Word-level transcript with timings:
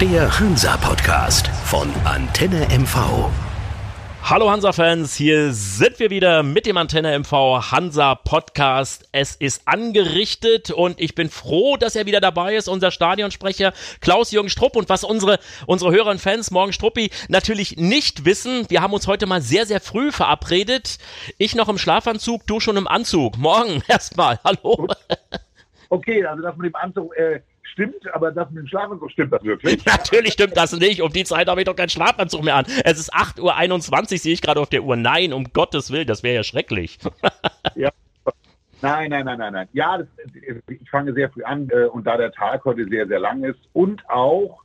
Der 0.00 0.40
Hansa-Podcast 0.40 1.48
von 1.66 1.92
Antenne 2.06 2.66
MV. 2.70 3.28
Hallo 4.22 4.50
Hansa-Fans, 4.50 5.14
hier 5.14 5.52
sind 5.52 5.98
wir 5.98 6.08
wieder 6.08 6.42
mit 6.42 6.64
dem 6.64 6.78
Antenne 6.78 7.18
MV 7.18 7.70
Hansa 7.70 8.14
Podcast. 8.14 9.06
Es 9.12 9.36
ist 9.36 9.68
angerichtet 9.68 10.70
und 10.70 10.98
ich 10.98 11.14
bin 11.14 11.28
froh, 11.28 11.76
dass 11.76 11.96
er 11.96 12.06
wieder 12.06 12.22
dabei 12.22 12.56
ist, 12.56 12.66
unser 12.66 12.90
Stadionsprecher 12.90 13.74
Klaus-Jürgen 14.00 14.48
Strupp. 14.48 14.74
Und 14.76 14.88
was 14.88 15.04
unsere, 15.04 15.38
unsere 15.66 15.92
Hörer 15.92 16.12
und 16.12 16.20
Fans, 16.22 16.50
morgen 16.50 16.72
Struppi, 16.72 17.10
natürlich 17.28 17.76
nicht 17.76 18.24
wissen, 18.24 18.70
wir 18.70 18.80
haben 18.80 18.94
uns 18.94 19.06
heute 19.06 19.26
mal 19.26 19.42
sehr, 19.42 19.66
sehr 19.66 19.80
früh 19.82 20.12
verabredet. 20.12 20.96
Ich 21.36 21.54
noch 21.54 21.68
im 21.68 21.76
Schlafanzug, 21.76 22.46
du 22.46 22.58
schon 22.58 22.78
im 22.78 22.88
Anzug. 22.88 23.36
Morgen 23.36 23.82
erstmal, 23.88 24.40
hallo. 24.44 24.88
Okay, 25.90 26.24
also 26.24 26.42
das 26.42 26.56
mit 26.56 26.72
dem 26.72 26.76
Anzug, 26.76 27.14
äh, 27.16 27.40
stimmt, 27.70 28.12
aber 28.14 28.32
das 28.32 28.50
mit 28.50 28.64
dem 28.64 28.66
Schlafanzug 28.66 29.10
stimmt 29.10 29.32
das 29.32 29.42
wirklich? 29.42 29.84
Natürlich 29.86 30.32
stimmt 30.32 30.56
das 30.56 30.72
nicht. 30.72 31.02
Um 31.02 31.12
die 31.12 31.24
Zeit 31.24 31.48
habe 31.48 31.60
ich 31.60 31.66
doch 31.66 31.76
keinen 31.76 31.88
Schlafanzug 31.88 32.42
mehr 32.44 32.56
an. 32.56 32.66
Es 32.84 32.98
ist 32.98 33.14
8.21 33.14 34.12
Uhr, 34.12 34.18
sehe 34.18 34.32
ich 34.32 34.42
gerade 34.42 34.60
auf 34.60 34.68
der 34.68 34.82
Uhr. 34.82 34.96
Nein, 34.96 35.32
um 35.32 35.52
Gottes 35.52 35.90
Willen, 35.90 36.06
das 36.06 36.22
wäre 36.22 36.36
ja 36.36 36.42
schrecklich. 36.44 36.98
ja. 37.74 37.90
Nein, 38.82 39.10
nein, 39.10 39.24
nein, 39.26 39.38
nein, 39.38 39.52
nein. 39.52 39.68
Ja, 39.72 39.98
das, 39.98 40.06
ich 40.68 40.90
fange 40.90 41.12
sehr 41.12 41.30
früh 41.30 41.42
an 41.42 41.68
äh, 41.70 41.84
und 41.84 42.06
da 42.06 42.16
der 42.16 42.32
Tag 42.32 42.64
heute 42.64 42.86
sehr, 42.86 43.06
sehr 43.06 43.18
lang 43.18 43.44
ist 43.44 43.60
und 43.72 44.08
auch 44.08 44.62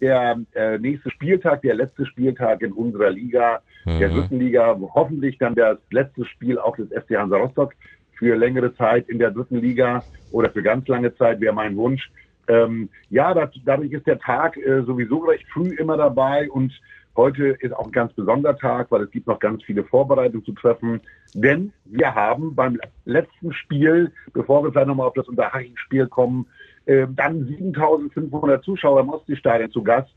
der 0.00 0.40
äh, 0.54 0.78
nächste 0.78 1.10
Spieltag, 1.10 1.62
der 1.62 1.74
letzte 1.74 2.06
Spieltag 2.06 2.62
in 2.62 2.72
unserer 2.72 3.10
Liga, 3.10 3.60
mhm. 3.84 3.98
der 3.98 4.08
dritten 4.08 4.38
Liga, 4.38 4.78
hoffentlich 4.94 5.36
dann 5.38 5.54
das 5.54 5.78
letzte 5.90 6.24
Spiel 6.24 6.58
auch 6.58 6.76
des 6.76 6.88
FC 6.88 7.16
Hansa 7.16 7.36
Rostock 7.36 7.74
für 8.18 8.36
längere 8.36 8.74
Zeit 8.76 9.08
in 9.08 9.18
der 9.18 9.30
dritten 9.30 9.60
Liga 9.60 10.02
oder 10.30 10.50
für 10.50 10.62
ganz 10.62 10.88
lange 10.88 11.14
Zeit 11.16 11.40
wäre 11.40 11.54
mein 11.54 11.76
Wunsch. 11.76 12.10
Ähm, 12.50 12.88
ja, 13.10 13.32
das, 13.32 13.50
dadurch 13.64 13.92
ist 13.92 14.06
der 14.08 14.18
Tag 14.18 14.56
äh, 14.56 14.82
sowieso 14.82 15.18
recht 15.18 15.46
früh 15.52 15.68
immer 15.76 15.96
dabei 15.96 16.50
und 16.50 16.72
heute 17.16 17.48
ist 17.60 17.72
auch 17.72 17.86
ein 17.86 17.92
ganz 17.92 18.12
besonderer 18.12 18.56
Tag, 18.56 18.90
weil 18.90 19.02
es 19.02 19.10
gibt 19.12 19.28
noch 19.28 19.38
ganz 19.38 19.62
viele 19.62 19.84
Vorbereitungen 19.84 20.44
zu 20.44 20.52
treffen. 20.52 21.00
Denn 21.32 21.72
wir 21.84 22.12
haben 22.12 22.56
beim 22.56 22.80
letzten 23.04 23.52
Spiel, 23.52 24.12
bevor 24.32 24.64
wir 24.64 24.72
vielleicht 24.72 24.88
nochmal 24.88 25.06
auf 25.06 25.14
das 25.14 25.28
Unterhaching-Spiel 25.28 26.08
kommen, 26.08 26.46
äh, 26.86 27.06
dann 27.08 27.46
7500 27.46 28.64
Zuschauer 28.64 29.00
im 29.00 29.10
Ostseestadion 29.10 29.70
zu 29.70 29.84
Gast, 29.84 30.12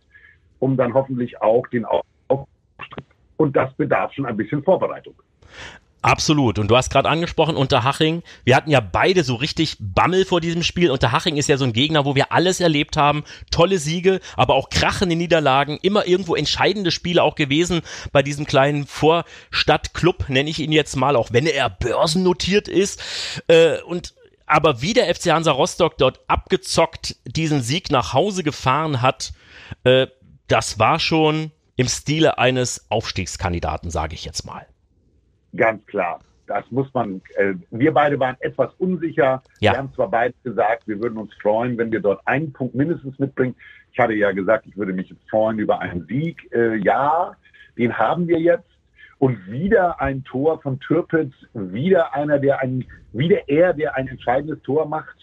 um 0.58 0.76
dann 0.76 0.94
hoffentlich 0.94 1.40
auch 1.40 1.68
den 1.68 1.86
Auftritt. 1.86 3.06
Und 3.38 3.56
das 3.56 3.72
bedarf 3.74 4.12
schon 4.14 4.26
ein 4.26 4.38
bisschen 4.38 4.64
Vorbereitung. 4.64 5.14
Absolut. 6.04 6.60
Und 6.60 6.68
du 6.68 6.76
hast 6.76 6.90
gerade 6.90 7.08
angesprochen, 7.08 7.56
Unterhaching. 7.56 8.24
Wir 8.44 8.58
hatten 8.58 8.70
ja 8.70 8.82
beide 8.82 9.24
so 9.24 9.36
richtig 9.36 9.78
Bammel 9.80 10.26
vor 10.26 10.42
diesem 10.42 10.62
Spiel. 10.62 10.92
Unterhaching 10.92 11.38
ist 11.38 11.48
ja 11.48 11.56
so 11.56 11.64
ein 11.64 11.72
Gegner, 11.72 12.04
wo 12.04 12.14
wir 12.14 12.34
alles 12.34 12.60
erlebt 12.60 12.98
haben. 12.98 13.24
Tolle 13.52 13.80
Siege, 13.80 14.20
aber 14.36 14.56
auch 14.56 14.70
krachende 14.70 15.16
Niederlagen. 15.16 15.80
Immer 15.82 16.06
irgendwo 16.06 16.36
entscheidende 16.36 16.92
Spiele 16.92 17.24
auch 17.24 17.36
gewesen 17.36 17.84
bei 18.12 18.22
diesem 18.22 18.46
kleinen 18.46 18.86
Vorstadtclub, 18.86 20.28
nenne 20.28 20.50
ich 20.50 20.60
ihn 20.60 20.74
jetzt 20.74 20.98
mal, 20.98 21.16
auch 21.16 21.32
wenn 21.32 21.48
er 21.48 21.70
börsennotiert 21.70 22.68
ist. 22.68 23.02
Äh, 23.48 23.82
und 23.84 24.14
aber 24.46 24.82
wie 24.82 24.94
der 24.94 25.14
FC 25.16 25.28
Hansa 25.28 25.54
Rostock 25.54 25.98
dort 25.98 26.20
abgezockt 26.28 27.16
diesen 27.26 27.62
Sieg 27.62 27.92
nach 27.92 28.12
Hause 28.12 28.44
gefahren 28.44 29.02
hat, 29.02 29.32
äh, 29.86 30.08
das 30.48 30.80
war 30.80 31.00
schon 31.00 31.52
im 31.78 31.88
Stile 31.88 32.38
eines 32.38 32.88
Aufstiegskandidaten, 32.90 33.90
sage 33.90 34.16
ich 34.16 34.26
jetzt 34.26 34.46
mal. 34.46 34.68
Ganz 35.56 35.86
klar. 35.86 36.20
Das 36.46 36.70
muss 36.72 36.94
man, 36.94 37.22
äh, 37.36 37.54
wir 37.72 37.94
beide 37.94 38.20
waren 38.20 38.36
etwas 38.42 38.74
unsicher. 38.78 39.42
Ja. 39.60 39.72
Wir 39.72 39.78
haben 39.78 39.94
zwar 39.94 40.10
beide 40.10 40.36
gesagt, 40.44 40.88
wir 40.88 41.02
würden 41.02 41.18
uns 41.18 41.34
freuen, 41.36 41.78
wenn 41.78 41.92
wir 41.92 42.02
dort 42.02 42.22
einen 42.28 42.52
Punkt 42.52 42.76
mindestens 42.76 43.18
mitbringen. 43.18 43.56
Ich 43.92 44.00
hatte 44.00 44.14
ja 44.14 44.32
gesagt, 44.32 44.66
ich 44.68 44.76
würde 44.76 44.92
mich 44.92 45.14
freuen 45.30 45.60
über 45.60 45.80
einen 45.80 46.06
Sieg. 46.08 46.52
Äh, 46.52 46.76
ja, 46.78 47.36
den 47.78 47.98
haben 47.98 48.28
wir 48.28 48.40
jetzt. 48.40 48.68
Und 49.20 49.50
wieder 49.50 50.02
ein 50.02 50.24
Tor 50.26 50.62
von 50.62 50.80
Türpitz, 50.82 51.34
wieder 51.54 52.14
einer, 52.14 52.40
der 52.40 52.60
ein, 52.60 52.86
wieder 53.14 53.48
er, 53.48 53.74
der 53.74 53.96
ein 53.96 54.08
entscheidendes 54.10 54.62
Tor 54.64 54.86
macht. 54.86 55.16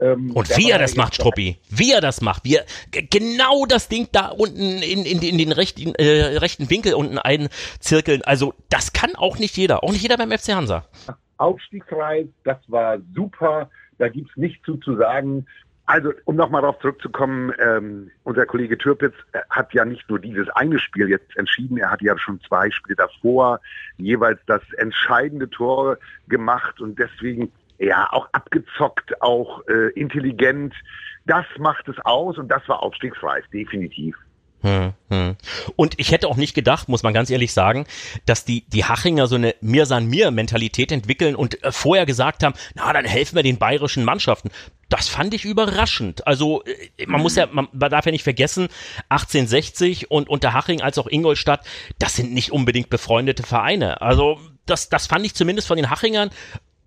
Ähm, 0.00 0.30
und 0.32 0.56
wie 0.56 0.70
er 0.70 0.78
das 0.78 0.96
macht, 0.96 1.14
Struppi, 1.14 1.58
wie 1.68 1.92
er 1.92 2.00
das 2.00 2.20
macht, 2.20 2.44
wie 2.44 2.56
er 2.56 2.64
genau 2.90 3.66
das 3.66 3.88
Ding 3.88 4.08
da 4.12 4.28
unten 4.28 4.82
in, 4.82 5.04
in, 5.04 5.20
in 5.20 5.38
den 5.38 5.52
rechten, 5.52 5.94
äh, 5.96 6.38
rechten 6.38 6.70
Winkel 6.70 6.94
unten 6.94 7.18
einzirkeln. 7.18 8.22
Also 8.22 8.54
das 8.70 8.92
kann 8.92 9.14
auch 9.16 9.38
nicht 9.38 9.56
jeder, 9.56 9.84
auch 9.84 9.92
nicht 9.92 10.02
jeder 10.02 10.16
beim 10.16 10.30
FC 10.30 10.54
Hansa. 10.54 10.86
Aufstiegsreif, 11.36 12.28
das 12.44 12.58
war 12.68 12.98
super, 13.14 13.70
da 13.98 14.08
gibt's 14.08 14.36
nichts 14.36 14.64
zu, 14.64 14.76
zu 14.78 14.96
sagen. 14.96 15.46
Also, 15.86 16.12
um 16.24 16.36
nochmal 16.36 16.62
darauf 16.62 16.78
zurückzukommen, 16.78 17.52
ähm, 17.58 18.12
unser 18.22 18.46
Kollege 18.46 18.78
Türpitz 18.78 19.14
äh, 19.32 19.40
hat 19.50 19.74
ja 19.74 19.84
nicht 19.84 20.08
nur 20.08 20.20
dieses 20.20 20.48
eine 20.50 20.78
Spiel 20.78 21.08
jetzt 21.08 21.36
entschieden, 21.36 21.78
er 21.78 21.90
hat 21.90 22.00
ja 22.00 22.16
schon 22.16 22.40
zwei 22.42 22.70
Spiele 22.70 22.94
davor 22.94 23.60
jeweils 23.96 24.38
das 24.46 24.62
entscheidende 24.78 25.50
Tor 25.50 25.98
gemacht 26.28 26.80
und 26.80 26.96
deswegen 26.96 27.50
ja, 27.80 28.08
auch 28.12 28.28
abgezockt, 28.32 29.20
auch 29.22 29.66
äh, 29.66 29.90
intelligent. 29.98 30.74
Das 31.26 31.46
macht 31.58 31.88
es 31.88 31.96
aus 32.04 32.38
und 32.38 32.48
das 32.48 32.66
war 32.68 32.82
aufstiegsreif, 32.82 33.44
definitiv. 33.52 34.16
Hm, 34.62 34.92
hm. 35.08 35.36
Und 35.76 35.98
ich 35.98 36.12
hätte 36.12 36.28
auch 36.28 36.36
nicht 36.36 36.54
gedacht, 36.54 36.90
muss 36.90 37.02
man 37.02 37.14
ganz 37.14 37.30
ehrlich 37.30 37.54
sagen, 37.54 37.86
dass 38.26 38.44
die, 38.44 38.68
die 38.68 38.84
Hachinger 38.84 39.26
so 39.26 39.36
eine 39.36 39.54
Mir 39.62 39.86
san 39.86 40.06
mir 40.06 40.30
Mentalität 40.30 40.92
entwickeln 40.92 41.34
und 41.34 41.64
äh, 41.64 41.72
vorher 41.72 42.04
gesagt 42.04 42.42
haben, 42.42 42.54
na, 42.74 42.92
dann 42.92 43.06
helfen 43.06 43.36
wir 43.36 43.42
den 43.42 43.56
bayerischen 43.56 44.04
Mannschaften. 44.04 44.50
Das 44.90 45.08
fand 45.08 45.32
ich 45.32 45.46
überraschend. 45.46 46.26
Also, 46.26 46.62
äh, 46.64 47.06
man 47.06 47.22
muss 47.22 47.36
ja, 47.36 47.46
man, 47.50 47.68
man 47.72 47.90
darf 47.90 48.04
ja 48.04 48.12
nicht 48.12 48.24
vergessen, 48.24 48.68
1860 49.08 50.10
und 50.10 50.28
Unterhaching 50.28 50.82
als 50.82 50.98
auch 50.98 51.06
Ingolstadt, 51.06 51.64
das 51.98 52.16
sind 52.16 52.34
nicht 52.34 52.52
unbedingt 52.52 52.90
befreundete 52.90 53.42
Vereine. 53.42 54.02
Also, 54.02 54.38
das, 54.66 54.90
das 54.90 55.06
fand 55.06 55.24
ich 55.24 55.34
zumindest 55.34 55.68
von 55.68 55.78
den 55.78 55.88
Hachingern 55.88 56.30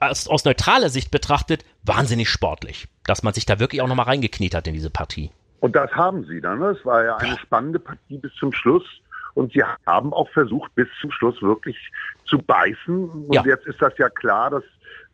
aus, 0.09 0.27
aus 0.27 0.45
neutraler 0.45 0.89
Sicht 0.89 1.11
betrachtet 1.11 1.65
wahnsinnig 1.83 2.29
sportlich, 2.29 2.87
dass 3.05 3.23
man 3.23 3.33
sich 3.33 3.45
da 3.45 3.59
wirklich 3.59 3.81
auch 3.81 3.87
nochmal 3.87 4.05
reingekniet 4.05 4.55
hat 4.55 4.67
in 4.67 4.73
diese 4.73 4.89
Partie. 4.89 5.31
Und 5.59 5.75
das 5.75 5.91
haben 5.91 6.25
sie 6.25 6.41
dann. 6.41 6.61
Es 6.61 6.83
war 6.85 7.03
ja 7.05 7.15
eine 7.17 7.37
spannende 7.37 7.79
Partie 7.79 8.17
bis 8.17 8.33
zum 8.35 8.51
Schluss. 8.51 8.83
Und 9.33 9.53
sie 9.53 9.63
haben 9.85 10.13
auch 10.13 10.29
versucht, 10.29 10.75
bis 10.75 10.87
zum 11.01 11.09
Schluss 11.11 11.41
wirklich 11.41 11.77
zu 12.25 12.37
beißen. 12.37 13.09
Und 13.09 13.33
ja. 13.33 13.43
jetzt 13.45 13.65
ist 13.65 13.81
das 13.81 13.97
ja 13.97 14.09
klar, 14.09 14.49
dass, 14.49 14.63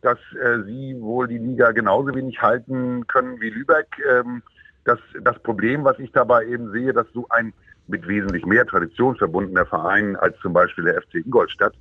dass 0.02 0.18
äh, 0.34 0.62
sie 0.66 1.00
wohl 1.00 1.28
die 1.28 1.38
Liga 1.38 1.70
genauso 1.72 2.14
wenig 2.14 2.42
halten 2.42 3.06
können 3.06 3.40
wie 3.40 3.50
Lübeck. 3.50 3.86
Ähm, 4.10 4.42
das, 4.84 4.98
das 5.22 5.38
Problem, 5.38 5.84
was 5.84 5.98
ich 5.98 6.10
dabei 6.12 6.44
eben 6.46 6.70
sehe, 6.72 6.92
dass 6.92 7.06
so 7.14 7.26
ein 7.30 7.52
mit 7.86 8.06
wesentlich 8.06 8.44
mehr 8.46 8.66
Tradition 8.66 9.16
verbundener 9.16 9.66
Verein 9.66 10.16
als 10.16 10.38
zum 10.40 10.52
Beispiel 10.52 10.84
der 10.84 11.02
FC 11.02 11.14
Ingolstadt 11.24 11.74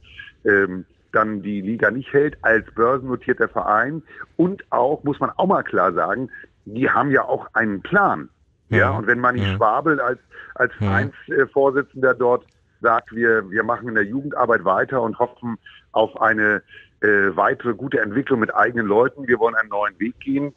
ähm, 0.46 0.86
dann 1.12 1.42
die 1.42 1.62
Liga 1.62 1.92
nicht 1.92 2.12
hält 2.14 2.38
als 2.42 2.66
börsennotierter 2.74 3.48
Verein. 3.48 4.04
Und 4.38 4.64
auch, 4.72 5.04
muss 5.04 5.20
man 5.20 5.32
auch 5.32 5.48
mal 5.48 5.64
klar 5.64 5.94
sagen, 5.94 6.30
die 6.66 6.90
haben 6.90 7.12
ja 7.12 7.24
auch 7.24 7.48
einen 7.54 7.82
Plan. 7.82 8.30
Ja, 8.70 8.78
ja 8.78 8.90
und 8.92 9.08
wenn 9.08 9.20
man 9.20 9.36
nicht 9.36 9.48
ja. 9.48 9.56
Schwabel 9.56 10.00
als, 10.00 10.20
als 10.56 10.74
Vereinsvorsitzender 10.76 12.14
dort 12.14 12.46
sagt, 12.82 13.14
wir, 13.14 13.50
wir 13.50 13.64
machen 13.64 13.90
in 13.90 13.96
der 13.96 14.06
Jugendarbeit 14.06 14.64
weiter 14.64 15.02
und 15.02 15.20
hoffen 15.20 15.58
auf 15.92 16.22
eine 16.22 16.62
äh, 17.02 17.36
weitere 17.36 17.74
gute 17.74 18.00
Entwicklung 18.00 18.40
mit 18.40 18.54
eigenen 18.54 18.86
Leuten, 18.86 19.28
wir 19.28 19.40
wollen 19.40 19.56
einen 19.56 19.70
neuen 19.70 20.00
Weg 20.00 20.20
gehen, 20.20 20.54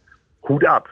Hut 0.48 0.64
ab. 0.64 0.88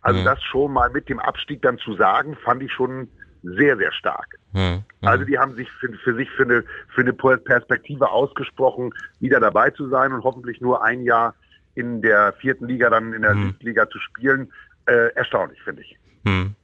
Also 0.00 0.20
mhm. 0.20 0.24
das 0.24 0.42
schon 0.42 0.72
mal 0.72 0.90
mit 0.90 1.08
dem 1.08 1.20
Abstieg 1.20 1.62
dann 1.62 1.78
zu 1.78 1.94
sagen, 1.94 2.36
fand 2.44 2.62
ich 2.62 2.72
schon 2.72 3.08
sehr, 3.42 3.76
sehr 3.76 3.92
stark. 3.92 4.38
Hm, 4.52 4.82
Also 5.00 5.24
die 5.24 5.38
haben 5.38 5.54
sich 5.54 5.70
für, 5.72 5.92
für, 6.04 6.14
sich 6.14 6.30
für 6.30 6.44
eine, 6.44 6.64
für 6.94 7.00
eine 7.00 7.12
Perspektive 7.12 8.10
ausgesprochen, 8.10 8.92
wieder 9.20 9.40
dabei 9.40 9.70
zu 9.70 9.88
sein 9.88 10.12
und 10.12 10.22
hoffentlich 10.24 10.60
nur 10.60 10.84
ein 10.84 11.02
Jahr 11.02 11.34
in 11.74 12.02
der 12.02 12.32
vierten 12.34 12.66
Liga 12.66 12.90
dann 12.90 13.12
in 13.12 13.22
der 13.22 13.32
hm. 13.32 13.54
Liga 13.60 13.88
zu 13.88 13.98
spielen. 13.98 14.52
Äh, 14.86 15.14
erstaunlich, 15.14 15.60
finde 15.62 15.82
ich. 15.82 15.96
Hm. 16.24 16.54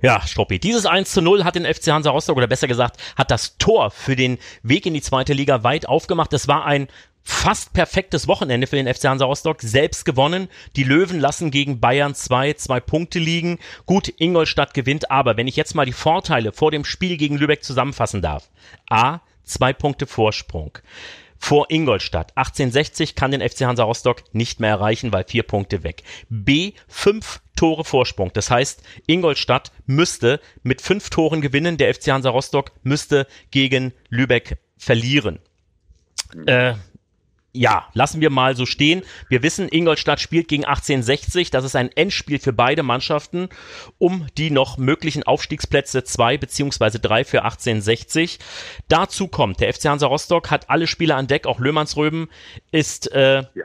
Ja, 0.00 0.20
Struppi. 0.22 0.58
Dieses 0.58 0.86
1 0.86 1.12
zu 1.12 1.22
0 1.22 1.44
hat 1.44 1.54
den 1.54 1.64
FC 1.64 1.88
Hansa 1.88 2.10
Rostock, 2.10 2.36
oder 2.36 2.46
besser 2.46 2.66
gesagt, 2.66 2.96
hat 3.16 3.30
das 3.30 3.58
Tor 3.58 3.90
für 3.90 4.16
den 4.16 4.38
Weg 4.62 4.86
in 4.86 4.94
die 4.94 5.02
zweite 5.02 5.32
Liga 5.32 5.62
weit 5.62 5.88
aufgemacht. 5.88 6.32
Das 6.32 6.48
war 6.48 6.64
ein 6.66 6.88
fast 7.24 7.72
perfektes 7.72 8.28
Wochenende 8.28 8.66
für 8.66 8.76
den 8.76 8.92
FC 8.92 9.04
Hansa 9.04 9.24
Rostock, 9.24 9.62
selbst 9.62 10.04
gewonnen. 10.04 10.48
Die 10.76 10.84
Löwen 10.84 11.18
lassen 11.18 11.50
gegen 11.50 11.80
Bayern 11.80 12.14
zwei, 12.14 12.52
zwei 12.52 12.80
Punkte 12.80 13.18
liegen. 13.18 13.58
Gut, 13.86 14.12
Ingolstadt 14.18 14.74
gewinnt, 14.74 15.10
aber 15.10 15.36
wenn 15.36 15.48
ich 15.48 15.56
jetzt 15.56 15.74
mal 15.74 15.86
die 15.86 15.92
Vorteile 15.92 16.52
vor 16.52 16.70
dem 16.70 16.84
Spiel 16.84 17.16
gegen 17.16 17.38
Lübeck 17.38 17.64
zusammenfassen 17.64 18.20
darf. 18.20 18.50
A, 18.90 19.20
zwei 19.42 19.72
Punkte 19.72 20.06
Vorsprung. 20.06 20.78
Vor 21.38 21.66
Ingolstadt. 21.70 22.36
1860 22.36 23.14
kann 23.14 23.30
den 23.30 23.46
FC 23.46 23.62
Hansa 23.62 23.84
Rostock 23.84 24.22
nicht 24.32 24.60
mehr 24.60 24.70
erreichen, 24.70 25.12
weil 25.12 25.24
vier 25.24 25.42
Punkte 25.42 25.82
weg. 25.82 26.02
B, 26.30 26.72
fünf 26.88 27.40
Tore 27.56 27.84
Vorsprung. 27.84 28.30
Das 28.32 28.50
heißt, 28.50 28.82
Ingolstadt 29.06 29.70
müsste 29.86 30.40
mit 30.62 30.80
fünf 30.80 31.10
Toren 31.10 31.40
gewinnen. 31.42 31.76
Der 31.76 31.94
FC 31.94 32.08
Hansa 32.08 32.30
Rostock 32.30 32.72
müsste 32.82 33.26
gegen 33.50 33.92
Lübeck 34.08 34.56
verlieren. 34.78 35.38
Äh, 36.46 36.74
ja, 37.56 37.86
lassen 37.94 38.20
wir 38.20 38.30
mal 38.30 38.56
so 38.56 38.66
stehen. 38.66 39.02
Wir 39.28 39.44
wissen, 39.44 39.68
Ingolstadt 39.70 40.20
spielt 40.20 40.48
gegen 40.48 40.64
1860. 40.64 41.50
Das 41.50 41.64
ist 41.64 41.76
ein 41.76 41.90
Endspiel 41.92 42.40
für 42.40 42.52
beide 42.52 42.82
Mannschaften 42.82 43.48
um 43.98 44.26
die 44.36 44.50
noch 44.50 44.76
möglichen 44.76 45.22
Aufstiegsplätze 45.22 46.02
zwei 46.02 46.36
beziehungsweise 46.36 46.98
drei 46.98 47.24
für 47.24 47.42
1860. 47.42 48.40
Dazu 48.88 49.28
kommt, 49.28 49.60
der 49.60 49.72
FC 49.72 49.84
Hansa 49.84 50.08
Rostock 50.08 50.50
hat 50.50 50.68
alle 50.68 50.88
Spieler 50.88 51.16
an 51.16 51.28
Deck, 51.28 51.46
auch 51.46 51.60
Löhmannsröben 51.60 52.28
ist 52.72 53.12
äh, 53.12 53.44
ja 53.54 53.64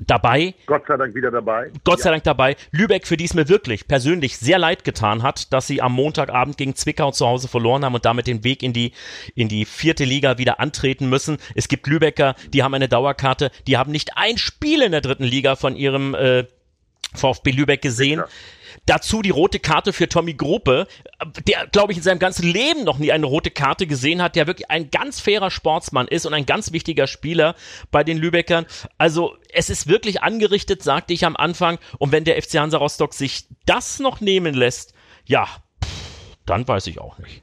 dabei. 0.00 0.54
Gott 0.66 0.84
sei 0.86 0.96
Dank 0.96 1.14
wieder 1.14 1.30
dabei. 1.30 1.70
Gott 1.84 2.00
sei 2.00 2.10
Dank 2.10 2.24
dabei. 2.24 2.56
Lübeck, 2.70 3.06
für 3.06 3.16
die 3.16 3.24
es 3.24 3.34
mir 3.34 3.48
wirklich 3.48 3.86
persönlich 3.86 4.38
sehr 4.38 4.58
leid 4.58 4.84
getan 4.84 5.22
hat, 5.22 5.52
dass 5.52 5.66
sie 5.66 5.82
am 5.82 5.92
Montagabend 5.92 6.56
gegen 6.56 6.74
Zwickau 6.74 7.10
zu 7.10 7.26
Hause 7.26 7.48
verloren 7.48 7.84
haben 7.84 7.94
und 7.94 8.04
damit 8.04 8.26
den 8.26 8.44
Weg 8.44 8.62
in 8.62 8.72
die, 8.72 8.92
in 9.34 9.48
die 9.48 9.64
vierte 9.64 10.04
Liga 10.04 10.38
wieder 10.38 10.60
antreten 10.60 11.08
müssen. 11.08 11.38
Es 11.54 11.68
gibt 11.68 11.86
Lübecker, 11.86 12.34
die 12.52 12.62
haben 12.62 12.74
eine 12.74 12.88
Dauerkarte, 12.88 13.50
die 13.66 13.76
haben 13.76 13.92
nicht 13.92 14.16
ein 14.16 14.38
Spiel 14.38 14.82
in 14.82 14.92
der 14.92 15.00
dritten 15.00 15.24
Liga 15.24 15.56
von 15.56 15.76
ihrem 15.76 16.14
äh, 16.14 16.44
VfB 17.14 17.50
Lübeck 17.50 17.82
gesehen. 17.82 18.20
Sicher. 18.20 18.28
Dazu 18.86 19.22
die 19.22 19.30
rote 19.30 19.58
Karte 19.58 19.92
für 19.92 20.08
Tommy 20.08 20.34
Gruppe, 20.34 20.86
der, 21.46 21.66
glaube 21.66 21.92
ich, 21.92 21.98
in 21.98 22.04
seinem 22.04 22.18
ganzen 22.18 22.46
Leben 22.46 22.84
noch 22.84 22.98
nie 22.98 23.12
eine 23.12 23.26
rote 23.26 23.50
Karte 23.50 23.86
gesehen 23.86 24.22
hat, 24.22 24.36
der 24.36 24.46
wirklich 24.46 24.70
ein 24.70 24.90
ganz 24.90 25.20
fairer 25.20 25.50
Sportsmann 25.50 26.08
ist 26.08 26.26
und 26.26 26.34
ein 26.34 26.46
ganz 26.46 26.72
wichtiger 26.72 27.06
Spieler 27.06 27.54
bei 27.90 28.04
den 28.04 28.18
Lübeckern. 28.18 28.66
Also 28.98 29.36
es 29.52 29.70
ist 29.70 29.88
wirklich 29.88 30.22
angerichtet, 30.22 30.82
sagte 30.82 31.12
ich 31.12 31.24
am 31.24 31.36
Anfang. 31.36 31.78
Und 31.98 32.12
wenn 32.12 32.24
der 32.24 32.40
FC 32.40 32.58
Hansa 32.58 32.78
Rostock 32.78 33.14
sich 33.14 33.46
das 33.66 34.00
noch 34.00 34.20
nehmen 34.20 34.54
lässt, 34.54 34.94
ja, 35.24 35.46
dann 36.46 36.66
weiß 36.66 36.86
ich 36.88 37.00
auch 37.00 37.18
nicht. 37.18 37.42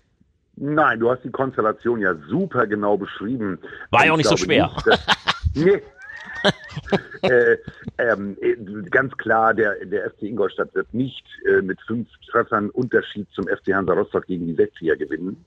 Nein, 0.60 1.00
du 1.00 1.12
hast 1.12 1.24
die 1.24 1.30
Konstellation 1.30 2.02
ja 2.02 2.16
super 2.30 2.66
genau 2.66 2.98
beschrieben. 2.98 3.60
War 3.92 4.06
ja 4.06 4.14
auch 4.14 4.18
nicht 4.18 4.30
so 4.30 4.38
schwer. 4.38 4.72
Nicht, 4.74 4.88
dass, 4.88 5.00
nee, 5.54 5.84
äh, 7.22 7.58
ähm, 7.98 8.38
ganz 8.90 9.16
klar, 9.18 9.54
der, 9.54 9.86
der 9.86 10.10
FC 10.12 10.24
Ingolstadt 10.24 10.74
wird 10.76 10.94
nicht 10.94 11.26
äh, 11.46 11.62
mit 11.62 11.80
fünf 11.82 12.08
Treffern 12.30 12.70
Unterschied 12.70 13.28
zum 13.34 13.46
FC 13.46 13.74
Hansa 13.74 13.94
Rostock 13.94 14.26
gegen 14.28 14.48
die 14.48 14.56
60er 14.56 14.96
gewinnen. 14.96 15.46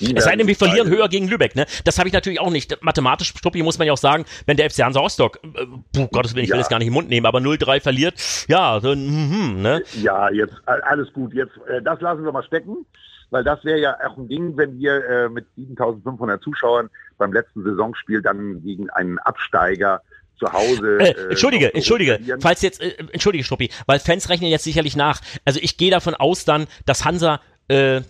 es 0.00 0.24
sei 0.24 0.36
denn, 0.36 0.46
wir 0.46 0.56
verlieren 0.56 0.88
höher 0.88 1.08
gegen 1.08 1.28
Lübeck, 1.28 1.54
ne? 1.54 1.66
Das 1.84 1.98
habe 1.98 2.08
ich 2.08 2.14
natürlich 2.14 2.40
auch 2.40 2.50
nicht. 2.50 2.82
Mathematisch, 2.82 3.28
Stuppi, 3.36 3.62
muss 3.62 3.78
man 3.78 3.86
ja 3.86 3.92
auch 3.92 3.98
sagen, 3.98 4.24
wenn 4.46 4.56
der 4.56 4.70
FC 4.70 4.82
Hansa 4.82 5.00
Rostock, 5.00 5.38
äh, 5.42 5.66
puh, 5.92 6.08
Gottes 6.08 6.34
Willen, 6.34 6.44
ich 6.44 6.52
will 6.52 6.60
es 6.60 6.68
gar 6.68 6.78
nicht 6.78 6.88
im 6.88 6.94
Mund 6.94 7.08
nehmen, 7.08 7.26
aber 7.26 7.38
0-3 7.38 7.80
verliert, 7.80 8.14
ja, 8.48 8.80
dann, 8.80 9.06
mm, 9.06 9.62
ne? 9.62 9.82
Ja, 10.02 10.30
jetzt, 10.30 10.54
alles 10.66 11.12
gut. 11.12 11.32
Jetzt, 11.32 11.56
äh, 11.68 11.80
das 11.82 12.00
lassen 12.00 12.24
wir 12.24 12.32
mal 12.32 12.42
stecken, 12.42 12.84
weil 13.30 13.44
das 13.44 13.64
wäre 13.64 13.78
ja 13.78 13.96
auch 14.06 14.16
ein 14.16 14.28
Ding, 14.28 14.56
wenn 14.56 14.78
wir 14.78 15.04
äh, 15.08 15.28
mit 15.28 15.46
7500 15.56 16.42
Zuschauern 16.42 16.90
beim 17.18 17.32
letzten 17.32 17.62
Saisonspiel 17.62 18.22
dann 18.22 18.62
gegen 18.62 18.90
einen 18.90 19.18
Absteiger 19.18 20.02
zu 20.38 20.52
Hause. 20.52 20.98
Äh, 21.00 21.10
äh 21.10 21.30
entschuldige, 21.30 21.74
entschuldige, 21.74 22.18
falls 22.40 22.62
jetzt, 22.62 22.80
äh, 22.80 22.94
entschuldige, 23.12 23.44
Struppi, 23.44 23.70
weil 23.86 23.98
Fans 24.00 24.28
rechnen 24.28 24.50
jetzt 24.50 24.64
sicherlich 24.64 24.96
nach. 24.96 25.20
Also 25.44 25.60
ich 25.62 25.76
gehe 25.76 25.90
davon 25.90 26.14
aus 26.14 26.44
dann, 26.44 26.66
dass 26.86 27.04
Hansa 27.04 27.40
äh, 27.68 28.02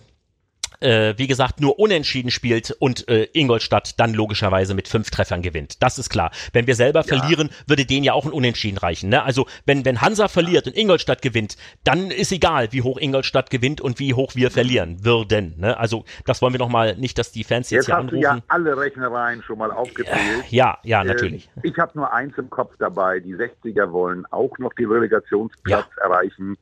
äh, 0.79 1.13
wie 1.17 1.27
gesagt, 1.27 1.61
nur 1.61 1.79
unentschieden 1.79 2.31
spielt 2.31 2.71
und 2.79 3.07
äh, 3.07 3.27
Ingolstadt 3.33 3.99
dann 3.99 4.13
logischerweise 4.13 4.73
mit 4.73 4.87
fünf 4.87 5.09
Treffern 5.09 5.41
gewinnt. 5.41 5.81
Das 5.81 5.97
ist 5.97 6.09
klar. 6.09 6.31
Wenn 6.53 6.67
wir 6.67 6.75
selber 6.75 7.03
ja. 7.05 7.17
verlieren, 7.17 7.49
würde 7.67 7.85
denen 7.85 8.03
ja 8.03 8.13
auch 8.13 8.25
ein 8.25 8.31
Unentschieden 8.31 8.77
reichen. 8.77 9.09
Ne? 9.09 9.23
Also 9.23 9.47
wenn, 9.65 9.85
wenn 9.85 10.01
Hansa 10.01 10.27
verliert 10.27 10.67
und 10.67 10.77
Ingolstadt 10.77 11.21
gewinnt, 11.21 11.57
dann 11.83 12.11
ist 12.11 12.31
egal, 12.31 12.71
wie 12.71 12.81
hoch 12.81 12.97
Ingolstadt 12.97 13.49
gewinnt 13.49 13.81
und 13.81 13.99
wie 13.99 14.13
hoch 14.13 14.35
wir 14.35 14.51
verlieren 14.51 15.03
würden. 15.03 15.55
Ne? 15.57 15.77
Also 15.77 16.05
das 16.25 16.41
wollen 16.41 16.53
wir 16.53 16.59
noch 16.59 16.69
mal 16.69 16.95
nicht, 16.95 17.17
dass 17.17 17.31
die 17.31 17.43
Fans 17.43 17.69
jetzt, 17.69 17.81
jetzt 17.81 17.85
hier 17.87 17.97
anrufen. 17.97 18.25
Hast 18.25 18.35
du 18.35 18.37
ja 18.37 18.43
alle 18.47 18.77
Rechnereien 18.77 19.43
schon 19.43 19.57
mal 19.57 19.71
aufgezählt. 19.71 20.45
Ja, 20.49 20.77
ja, 20.83 21.01
ähm, 21.01 21.07
natürlich. 21.07 21.49
Äh, 21.61 21.69
ich 21.69 21.77
habe 21.77 21.91
nur 21.95 22.13
eins 22.13 22.37
im 22.37 22.49
Kopf 22.49 22.73
dabei. 22.79 23.19
Die 23.19 23.35
60er 23.35 23.91
wollen 23.91 24.25
auch 24.31 24.57
noch 24.57 24.73
den 24.73 24.89
Relegationsplatz 24.89 25.87
ja. 25.97 26.03
erreichen. 26.03 26.57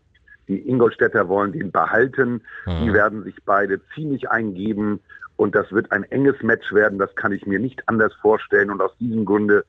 Die 0.54 0.70
Ingolstädter 0.70 1.28
wollen 1.30 1.52
den 1.52 1.72
behalten. 1.72 2.42
Mhm. 2.66 2.86
Die 2.86 2.94
werden 2.94 3.24
sich 3.24 3.36
beide 3.44 3.82
ziemlich 3.96 4.30
eingeben. 4.30 5.00
Und 5.36 5.56
das 5.56 5.72
wird 5.72 5.92
ein 5.92 6.04
enges 6.04 6.42
Match 6.44 6.72
werden. 6.74 7.00
Das 7.00 7.16
kann 7.16 7.32
ich 7.32 7.48
mir 7.48 7.60
nicht 7.60 7.82
anders 7.88 8.14
vorstellen. 8.22 8.70
Und 8.70 8.82
aus 8.82 8.96
diesem 9.00 9.26
Grunde, 9.26 9.66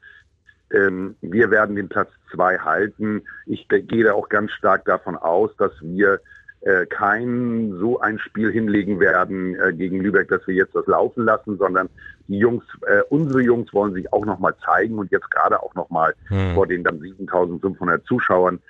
ähm, 0.71 1.17
wir 1.23 1.51
werden 1.51 1.75
den 1.75 1.89
Platz 1.89 2.11
zwei 2.31 2.59
halten. 2.59 3.23
Ich 3.47 3.67
gehe 3.69 4.05
da 4.05 4.13
auch 4.13 4.29
ganz 4.29 4.51
stark 4.53 4.85
davon 4.85 5.17
aus, 5.17 5.57
dass 5.57 5.73
wir 5.81 6.21
äh, 6.61 6.85
kein 6.87 7.77
so 7.79 8.01
ein 8.01 8.19
Spiel 8.19 8.53
hinlegen 8.53 9.01
werden 9.01 9.55
äh, 9.59 9.73
gegen 9.73 10.01
Lübeck, 10.01 10.29
dass 10.29 10.47
wir 10.47 10.55
jetzt 10.55 10.75
das 10.75 10.87
laufen 10.87 11.25
lassen, 11.25 11.57
sondern 11.57 11.89
die 12.29 12.39
Jungs, 12.39 12.65
äh, 12.87 13.01
unsere 13.09 13.43
Jungs 13.43 13.73
wollen 13.73 13.95
sich 13.95 14.13
auch 14.13 14.25
nochmal 14.25 14.55
zeigen 14.65 14.99
und 14.99 15.11
jetzt 15.11 15.31
gerade 15.31 15.63
auch 15.63 15.75
nochmal 15.75 16.15
hm. 16.29 16.55
vor 16.55 16.67
den 16.67 16.85
dann 16.85 17.01
7500 17.01 18.05
Zuschauern 18.07 18.61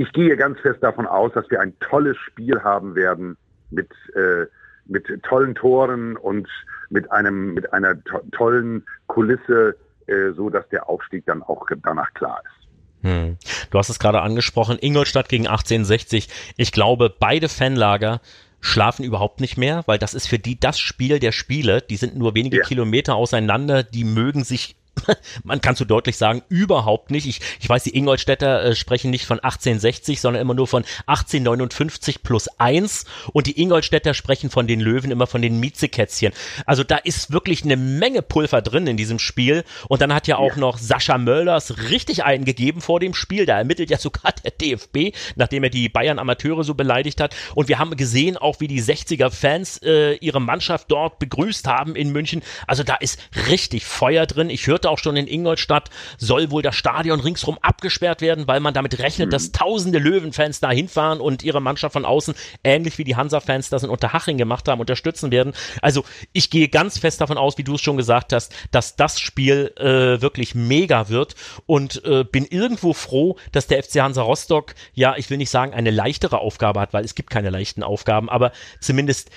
ich 0.00 0.10
gehe 0.14 0.34
ganz 0.34 0.58
fest 0.60 0.82
davon 0.82 1.06
aus, 1.06 1.30
dass 1.34 1.50
wir 1.50 1.60
ein 1.60 1.78
tolles 1.80 2.16
Spiel 2.16 2.62
haben 2.62 2.94
werden 2.94 3.36
mit, 3.68 3.90
äh, 4.14 4.46
mit 4.86 5.04
tollen 5.24 5.54
Toren 5.54 6.16
und 6.16 6.48
mit 6.88 7.12
einem 7.12 7.52
mit 7.52 7.70
einer 7.74 8.02
to 8.04 8.18
tollen 8.32 8.86
Kulisse, 9.08 9.76
äh, 10.06 10.30
so 10.34 10.48
dass 10.48 10.66
der 10.70 10.88
Aufstieg 10.88 11.26
dann 11.26 11.42
auch 11.42 11.66
danach 11.82 12.14
klar 12.14 12.40
ist. 12.42 13.06
Hm. 13.10 13.36
Du 13.70 13.78
hast 13.78 13.90
es 13.90 13.98
gerade 13.98 14.22
angesprochen, 14.22 14.78
Ingolstadt 14.80 15.28
gegen 15.28 15.46
1860. 15.46 16.30
Ich 16.56 16.72
glaube, 16.72 17.14
beide 17.18 17.50
Fanlager 17.50 18.22
schlafen 18.62 19.04
überhaupt 19.04 19.40
nicht 19.40 19.58
mehr, 19.58 19.82
weil 19.84 19.98
das 19.98 20.14
ist 20.14 20.28
für 20.28 20.38
die 20.38 20.58
das 20.58 20.80
Spiel 20.80 21.18
der 21.18 21.32
Spiele. 21.32 21.82
Die 21.82 21.96
sind 21.96 22.16
nur 22.16 22.34
wenige 22.34 22.58
ja. 22.58 22.62
Kilometer 22.62 23.16
auseinander, 23.16 23.82
die 23.82 24.04
mögen 24.04 24.44
sich 24.44 24.76
man 25.44 25.60
kann 25.60 25.76
so 25.76 25.84
deutlich 25.84 26.16
sagen, 26.16 26.42
überhaupt 26.48 27.10
nicht. 27.10 27.26
Ich, 27.26 27.40
ich 27.60 27.68
weiß, 27.68 27.84
die 27.84 27.96
Ingolstädter 27.96 28.64
äh, 28.64 28.74
sprechen 28.74 29.10
nicht 29.10 29.26
von 29.26 29.38
1860, 29.38 30.20
sondern 30.20 30.42
immer 30.42 30.54
nur 30.54 30.66
von 30.66 30.84
1859 31.06 32.22
plus 32.22 32.48
eins 32.58 33.04
und 33.32 33.46
die 33.46 33.60
Ingolstädter 33.60 34.14
sprechen 34.14 34.50
von 34.50 34.66
den 34.66 34.80
Löwen 34.80 35.10
immer 35.10 35.26
von 35.26 35.42
den 35.42 35.60
Miezekätzchen. 35.60 36.32
Also 36.66 36.84
da 36.84 36.96
ist 36.96 37.32
wirklich 37.32 37.64
eine 37.64 37.76
Menge 37.76 38.22
Pulver 38.22 38.62
drin 38.62 38.86
in 38.86 38.96
diesem 38.96 39.18
Spiel 39.18 39.64
und 39.88 40.00
dann 40.02 40.14
hat 40.14 40.26
ja 40.26 40.36
auch 40.36 40.54
ja. 40.54 40.60
noch 40.60 40.78
Sascha 40.78 41.18
Möllers 41.18 41.90
richtig 41.90 42.24
eingegeben 42.24 42.80
vor 42.80 43.00
dem 43.00 43.14
Spiel. 43.14 43.46
Da 43.46 43.58
ermittelt 43.58 43.90
ja 43.90 43.98
sogar 43.98 44.32
der 44.44 44.50
DFB, 44.50 45.16
nachdem 45.36 45.64
er 45.64 45.70
die 45.70 45.88
Bayern 45.88 46.18
Amateure 46.18 46.64
so 46.64 46.74
beleidigt 46.74 47.20
hat 47.20 47.34
und 47.54 47.68
wir 47.68 47.78
haben 47.78 47.96
gesehen 47.96 48.36
auch, 48.36 48.60
wie 48.60 48.68
die 48.68 48.82
60er 48.82 49.30
Fans 49.30 49.78
äh, 49.82 50.14
ihre 50.14 50.40
Mannschaft 50.40 50.90
dort 50.90 51.18
begrüßt 51.18 51.66
haben 51.66 51.96
in 51.96 52.12
München. 52.12 52.42
Also 52.66 52.82
da 52.82 52.96
ist 52.96 53.18
richtig 53.48 53.84
Feuer 53.84 54.26
drin. 54.26 54.50
Ich 54.50 54.66
hörte 54.80 54.90
auch 54.90 54.98
schon 54.98 55.16
in 55.16 55.26
Ingolstadt, 55.26 55.90
soll 56.16 56.50
wohl 56.50 56.62
das 56.62 56.74
Stadion 56.74 57.20
ringsrum 57.20 57.58
abgesperrt 57.60 58.22
werden, 58.22 58.48
weil 58.48 58.60
man 58.60 58.72
damit 58.72 58.98
rechnet, 58.98 59.26
mhm. 59.26 59.30
dass 59.32 59.52
tausende 59.52 59.98
Löwenfans 59.98 60.60
da 60.60 60.70
hinfahren 60.70 61.20
und 61.20 61.42
ihre 61.42 61.60
Mannschaft 61.60 61.92
von 61.92 62.06
außen, 62.06 62.34
ähnlich 62.64 62.96
wie 62.96 63.04
die 63.04 63.16
Hansa-Fans 63.16 63.68
das 63.68 63.82
in 63.82 63.90
Unterhaching 63.90 64.38
gemacht 64.38 64.68
haben, 64.68 64.80
unterstützen 64.80 65.30
werden. 65.30 65.52
Also 65.82 66.04
ich 66.32 66.48
gehe 66.48 66.68
ganz 66.68 66.96
fest 66.96 67.20
davon 67.20 67.36
aus, 67.36 67.58
wie 67.58 67.64
du 67.64 67.74
es 67.74 67.82
schon 67.82 67.98
gesagt 67.98 68.32
hast, 68.32 68.54
dass 68.70 68.96
das 68.96 69.20
Spiel 69.20 69.72
äh, 69.76 70.22
wirklich 70.22 70.54
mega 70.54 71.10
wird 71.10 71.34
und 71.66 72.02
äh, 72.06 72.24
bin 72.24 72.46
irgendwo 72.46 72.94
froh, 72.94 73.36
dass 73.52 73.66
der 73.66 73.82
FC 73.82 73.96
Hansa 73.96 74.22
Rostock, 74.22 74.74
ja, 74.94 75.14
ich 75.16 75.28
will 75.28 75.36
nicht 75.36 75.50
sagen, 75.50 75.74
eine 75.74 75.90
leichtere 75.90 76.38
Aufgabe 76.38 76.80
hat, 76.80 76.94
weil 76.94 77.04
es 77.04 77.14
gibt 77.14 77.28
keine 77.28 77.50
leichten 77.50 77.82
Aufgaben, 77.82 78.30
aber 78.30 78.52
zumindest 78.80 79.30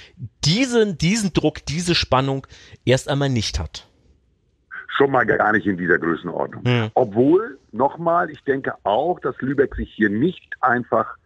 diesen, 0.46 0.98
diesen 0.98 1.34
Druck, 1.34 1.65
diese 1.65 1.96
Spannung 1.96 2.48
erst 2.86 3.10
einmal 3.10 3.29
nicht 3.29 3.60
hat 3.60 3.88
schon 4.96 5.12
mal 5.12 5.26
gar 5.26 5.52
nicht 5.52 5.66
in 5.66 5.78
dieser 5.78 5.98
Größenordnung. 5.98 6.64
Mhm. 6.64 6.92
Obwohl, 6.94 7.58
nochmal, 7.72 8.30
ich 8.30 8.44
denke 8.44 8.74
auch, 8.84 9.20
dass 9.20 9.40
Lübeck 9.42 9.76
sich 9.76 9.92
hier 9.94 10.10
nicht 10.10 10.54
einfach 10.62 11.18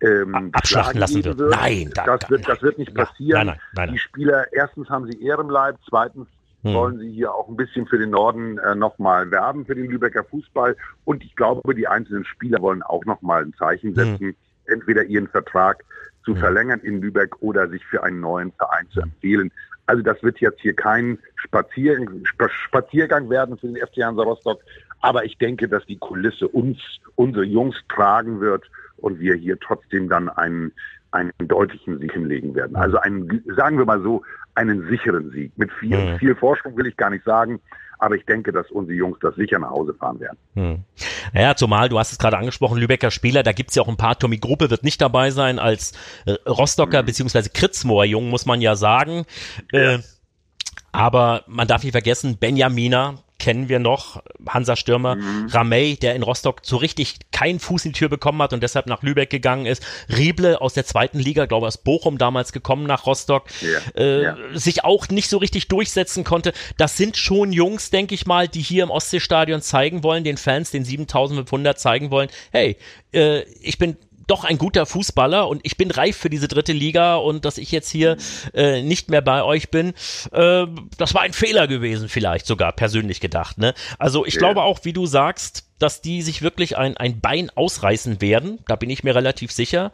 ähm, 0.00 0.50
abschlachten 0.52 1.00
lassen 1.00 1.24
wird. 1.24 1.38
wird. 1.38 1.50
Nein, 1.50 1.90
da, 1.94 2.04
das, 2.04 2.28
wird, 2.28 2.48
das 2.48 2.62
wird 2.62 2.78
nicht 2.78 2.94
passieren. 2.94 3.46
Nein, 3.46 3.56
nein, 3.56 3.86
nein, 3.86 3.92
Die 3.92 3.98
Spieler, 3.98 4.52
erstens 4.52 4.88
haben 4.90 5.10
sie 5.10 5.22
Ehrenleib, 5.24 5.76
zweitens 5.88 6.28
hm. 6.62 6.74
wollen 6.74 6.98
sie 6.98 7.10
hier 7.12 7.32
auch 7.32 7.48
ein 7.48 7.56
bisschen 7.56 7.86
für 7.86 7.98
den 7.98 8.10
Norden 8.10 8.58
äh, 8.58 8.74
nochmal 8.74 9.30
werben, 9.30 9.64
für 9.64 9.74
den 9.74 9.86
Lübecker 9.86 10.24
Fußball. 10.24 10.76
Und 11.04 11.24
ich 11.24 11.34
glaube, 11.36 11.74
die 11.74 11.88
einzelnen 11.88 12.24
Spieler 12.24 12.60
wollen 12.60 12.82
auch 12.82 13.04
nochmal 13.06 13.42
ein 13.42 13.54
Zeichen 13.54 13.88
hm. 13.88 13.94
setzen, 13.94 14.26
hm. 14.26 14.36
entweder 14.66 15.04
ihren 15.04 15.28
Vertrag 15.28 15.82
zu 16.24 16.32
hm. 16.34 16.40
verlängern 16.40 16.80
in 16.80 17.00
Lübeck 17.00 17.40
oder 17.40 17.68
sich 17.68 17.84
für 17.86 18.02
einen 18.02 18.20
neuen 18.20 18.52
Verein 18.52 18.86
zu 18.90 19.00
empfehlen. 19.00 19.50
Also 19.86 20.02
das 20.02 20.22
wird 20.22 20.38
jetzt 20.40 20.60
hier 20.60 20.74
kein 20.74 21.18
Spazier 21.36 21.98
Spaziergang 22.66 23.28
werden 23.28 23.58
für 23.58 23.66
den 23.66 23.76
FC 23.76 24.02
Hansa 24.02 24.22
Rostock. 24.22 24.60
Aber 25.00 25.24
ich 25.24 25.36
denke, 25.36 25.68
dass 25.68 25.84
die 25.86 25.98
Kulisse 25.98 26.48
uns, 26.48 26.78
unsere 27.16 27.44
Jungs 27.44 27.76
tragen 27.88 28.40
wird 28.40 28.64
und 28.96 29.20
wir 29.20 29.34
hier 29.34 29.58
trotzdem 29.60 30.08
dann 30.08 30.30
einen, 30.30 30.72
einen 31.14 31.32
deutlichen 31.38 31.98
Sieg 31.98 32.12
hinlegen 32.12 32.54
werden. 32.54 32.76
Also 32.76 32.98
einen, 32.98 33.42
sagen 33.56 33.78
wir 33.78 33.84
mal 33.84 34.02
so, 34.02 34.22
einen 34.54 34.88
sicheren 34.88 35.30
Sieg. 35.30 35.56
Mit 35.56 35.72
viel, 35.72 35.96
mhm. 35.96 36.18
viel 36.18 36.34
Forschung 36.34 36.76
will 36.76 36.86
ich 36.86 36.96
gar 36.96 37.10
nicht 37.10 37.24
sagen, 37.24 37.60
aber 37.98 38.16
ich 38.16 38.24
denke, 38.26 38.52
dass 38.52 38.70
unsere 38.70 38.96
Jungs 38.96 39.18
das 39.20 39.34
sicher 39.36 39.58
nach 39.58 39.70
Hause 39.70 39.94
fahren 39.94 40.20
werden. 40.20 40.38
Hm. 40.54 40.84
Ja, 41.32 41.54
zumal, 41.54 41.88
du 41.88 41.98
hast 41.98 42.12
es 42.12 42.18
gerade 42.18 42.36
angesprochen, 42.36 42.78
Lübecker 42.78 43.10
Spieler, 43.10 43.42
da 43.42 43.52
gibt's 43.52 43.74
ja 43.76 43.82
auch 43.82 43.88
ein 43.88 43.96
paar, 43.96 44.18
Tommy 44.18 44.38
Gruppe 44.38 44.70
wird 44.70 44.82
nicht 44.82 45.00
dabei 45.00 45.30
sein, 45.30 45.58
als 45.58 45.92
äh, 46.26 46.32
Rostocker 46.46 46.98
hm. 46.98 47.06
beziehungsweise 47.06 47.50
Kritzmoor 47.50 48.04
Jung, 48.04 48.28
muss 48.28 48.46
man 48.46 48.60
ja 48.60 48.74
sagen. 48.74 49.24
Ja. 49.72 49.94
Äh, 49.94 49.98
aber 50.92 51.44
man 51.46 51.66
darf 51.66 51.82
nicht 51.82 51.92
vergessen, 51.92 52.38
Benjamina 52.38 53.14
kennen 53.44 53.68
wir 53.68 53.78
noch. 53.78 54.22
Hansa-Stürmer 54.48 55.16
mhm. 55.16 55.48
Ramey, 55.50 55.96
der 55.96 56.14
in 56.14 56.22
Rostock 56.22 56.60
so 56.62 56.78
richtig 56.78 57.16
keinen 57.30 57.60
Fuß 57.60 57.84
in 57.84 57.92
die 57.92 57.98
Tür 57.98 58.08
bekommen 58.08 58.40
hat 58.40 58.54
und 58.54 58.62
deshalb 58.62 58.86
nach 58.86 59.02
Lübeck 59.02 59.28
gegangen 59.28 59.66
ist. 59.66 59.84
Rieble 60.08 60.62
aus 60.62 60.72
der 60.72 60.86
zweiten 60.86 61.18
Liga, 61.18 61.44
glaube 61.44 61.66
aus 61.66 61.76
Bochum 61.76 62.16
damals 62.16 62.54
gekommen 62.54 62.86
nach 62.86 63.04
Rostock, 63.04 63.44
ja. 63.60 64.00
Äh, 64.00 64.22
ja. 64.22 64.36
sich 64.54 64.82
auch 64.82 65.08
nicht 65.08 65.28
so 65.28 65.36
richtig 65.36 65.68
durchsetzen 65.68 66.24
konnte. 66.24 66.54
Das 66.78 66.96
sind 66.96 67.18
schon 67.18 67.52
Jungs, 67.52 67.90
denke 67.90 68.14
ich 68.14 68.24
mal, 68.24 68.48
die 68.48 68.62
hier 68.62 68.82
im 68.82 68.90
Ostseestadion 68.90 69.60
zeigen 69.60 70.02
wollen, 70.02 70.24
den 70.24 70.38
Fans, 70.38 70.70
den 70.70 70.86
7500 70.86 71.78
zeigen 71.78 72.10
wollen, 72.10 72.30
hey, 72.50 72.78
äh, 73.12 73.42
ich 73.60 73.76
bin 73.76 73.98
doch 74.26 74.44
ein 74.44 74.58
guter 74.58 74.86
Fußballer 74.86 75.48
und 75.48 75.60
ich 75.64 75.76
bin 75.76 75.90
reif 75.90 76.16
für 76.16 76.30
diese 76.30 76.48
dritte 76.48 76.72
Liga 76.72 77.16
und 77.16 77.44
dass 77.44 77.58
ich 77.58 77.70
jetzt 77.72 77.90
hier 77.90 78.16
äh, 78.52 78.82
nicht 78.82 79.10
mehr 79.10 79.22
bei 79.22 79.42
euch 79.42 79.70
bin, 79.70 79.94
äh, 80.32 80.66
das 80.98 81.14
war 81.14 81.22
ein 81.22 81.32
Fehler 81.32 81.66
gewesen, 81.66 82.08
vielleicht 82.08 82.46
sogar 82.46 82.72
persönlich 82.72 83.20
gedacht. 83.20 83.58
Ne? 83.58 83.74
Also 83.98 84.24
ich 84.26 84.34
ja. 84.34 84.38
glaube 84.40 84.62
auch, 84.62 84.80
wie 84.84 84.92
du 84.92 85.06
sagst, 85.06 85.64
dass 85.78 86.00
die 86.00 86.22
sich 86.22 86.42
wirklich 86.42 86.76
ein, 86.78 86.96
ein 86.96 87.20
Bein 87.20 87.50
ausreißen 87.54 88.20
werden. 88.20 88.60
Da 88.68 88.76
bin 88.76 88.90
ich 88.90 89.02
mir 89.02 89.14
relativ 89.14 89.50
sicher. 89.50 89.92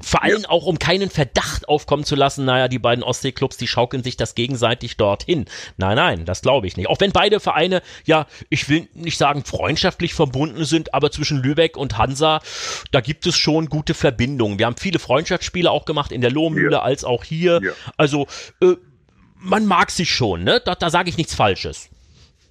Vor 0.00 0.22
allem 0.22 0.44
auch, 0.44 0.66
um 0.66 0.78
keinen 0.78 1.10
Verdacht 1.10 1.68
aufkommen 1.68 2.04
zu 2.04 2.16
lassen, 2.16 2.44
naja, 2.44 2.68
die 2.68 2.78
beiden 2.78 3.02
Ostseeclubs, 3.02 3.56
die 3.56 3.66
schaukeln 3.66 4.02
sich 4.02 4.16
das 4.16 4.34
gegenseitig 4.34 4.96
dorthin. 4.96 5.46
Nein, 5.78 5.96
nein, 5.96 6.24
das 6.26 6.42
glaube 6.42 6.66
ich 6.66 6.76
nicht. 6.76 6.88
Auch 6.88 7.00
wenn 7.00 7.12
beide 7.12 7.40
Vereine, 7.40 7.82
ja, 8.04 8.26
ich 8.50 8.68
will 8.68 8.88
nicht 8.94 9.16
sagen 9.16 9.44
freundschaftlich 9.44 10.14
verbunden 10.14 10.64
sind, 10.64 10.92
aber 10.92 11.10
zwischen 11.10 11.42
Lübeck 11.42 11.76
und 11.76 11.96
Hansa, 11.98 12.40
da 12.90 13.00
gibt 13.00 13.26
es 13.26 13.36
schon 13.36 13.68
gute 13.68 13.94
Verbindungen. 13.94 14.58
Wir 14.58 14.66
haben 14.66 14.76
viele 14.76 14.98
Freundschaftsspiele 14.98 15.70
auch 15.70 15.86
gemacht, 15.86 16.12
in 16.12 16.20
der 16.20 16.30
Lohmühle 16.30 16.72
ja. 16.72 16.82
als 16.82 17.04
auch 17.04 17.24
hier. 17.24 17.60
Ja. 17.62 17.72
Also, 17.96 18.26
äh, 18.60 18.74
man 19.36 19.66
mag 19.66 19.90
sich 19.90 20.10
schon, 20.10 20.44
ne? 20.44 20.60
Da, 20.64 20.74
da 20.74 20.90
sage 20.90 21.08
ich 21.08 21.16
nichts 21.16 21.34
Falsches. 21.34 21.90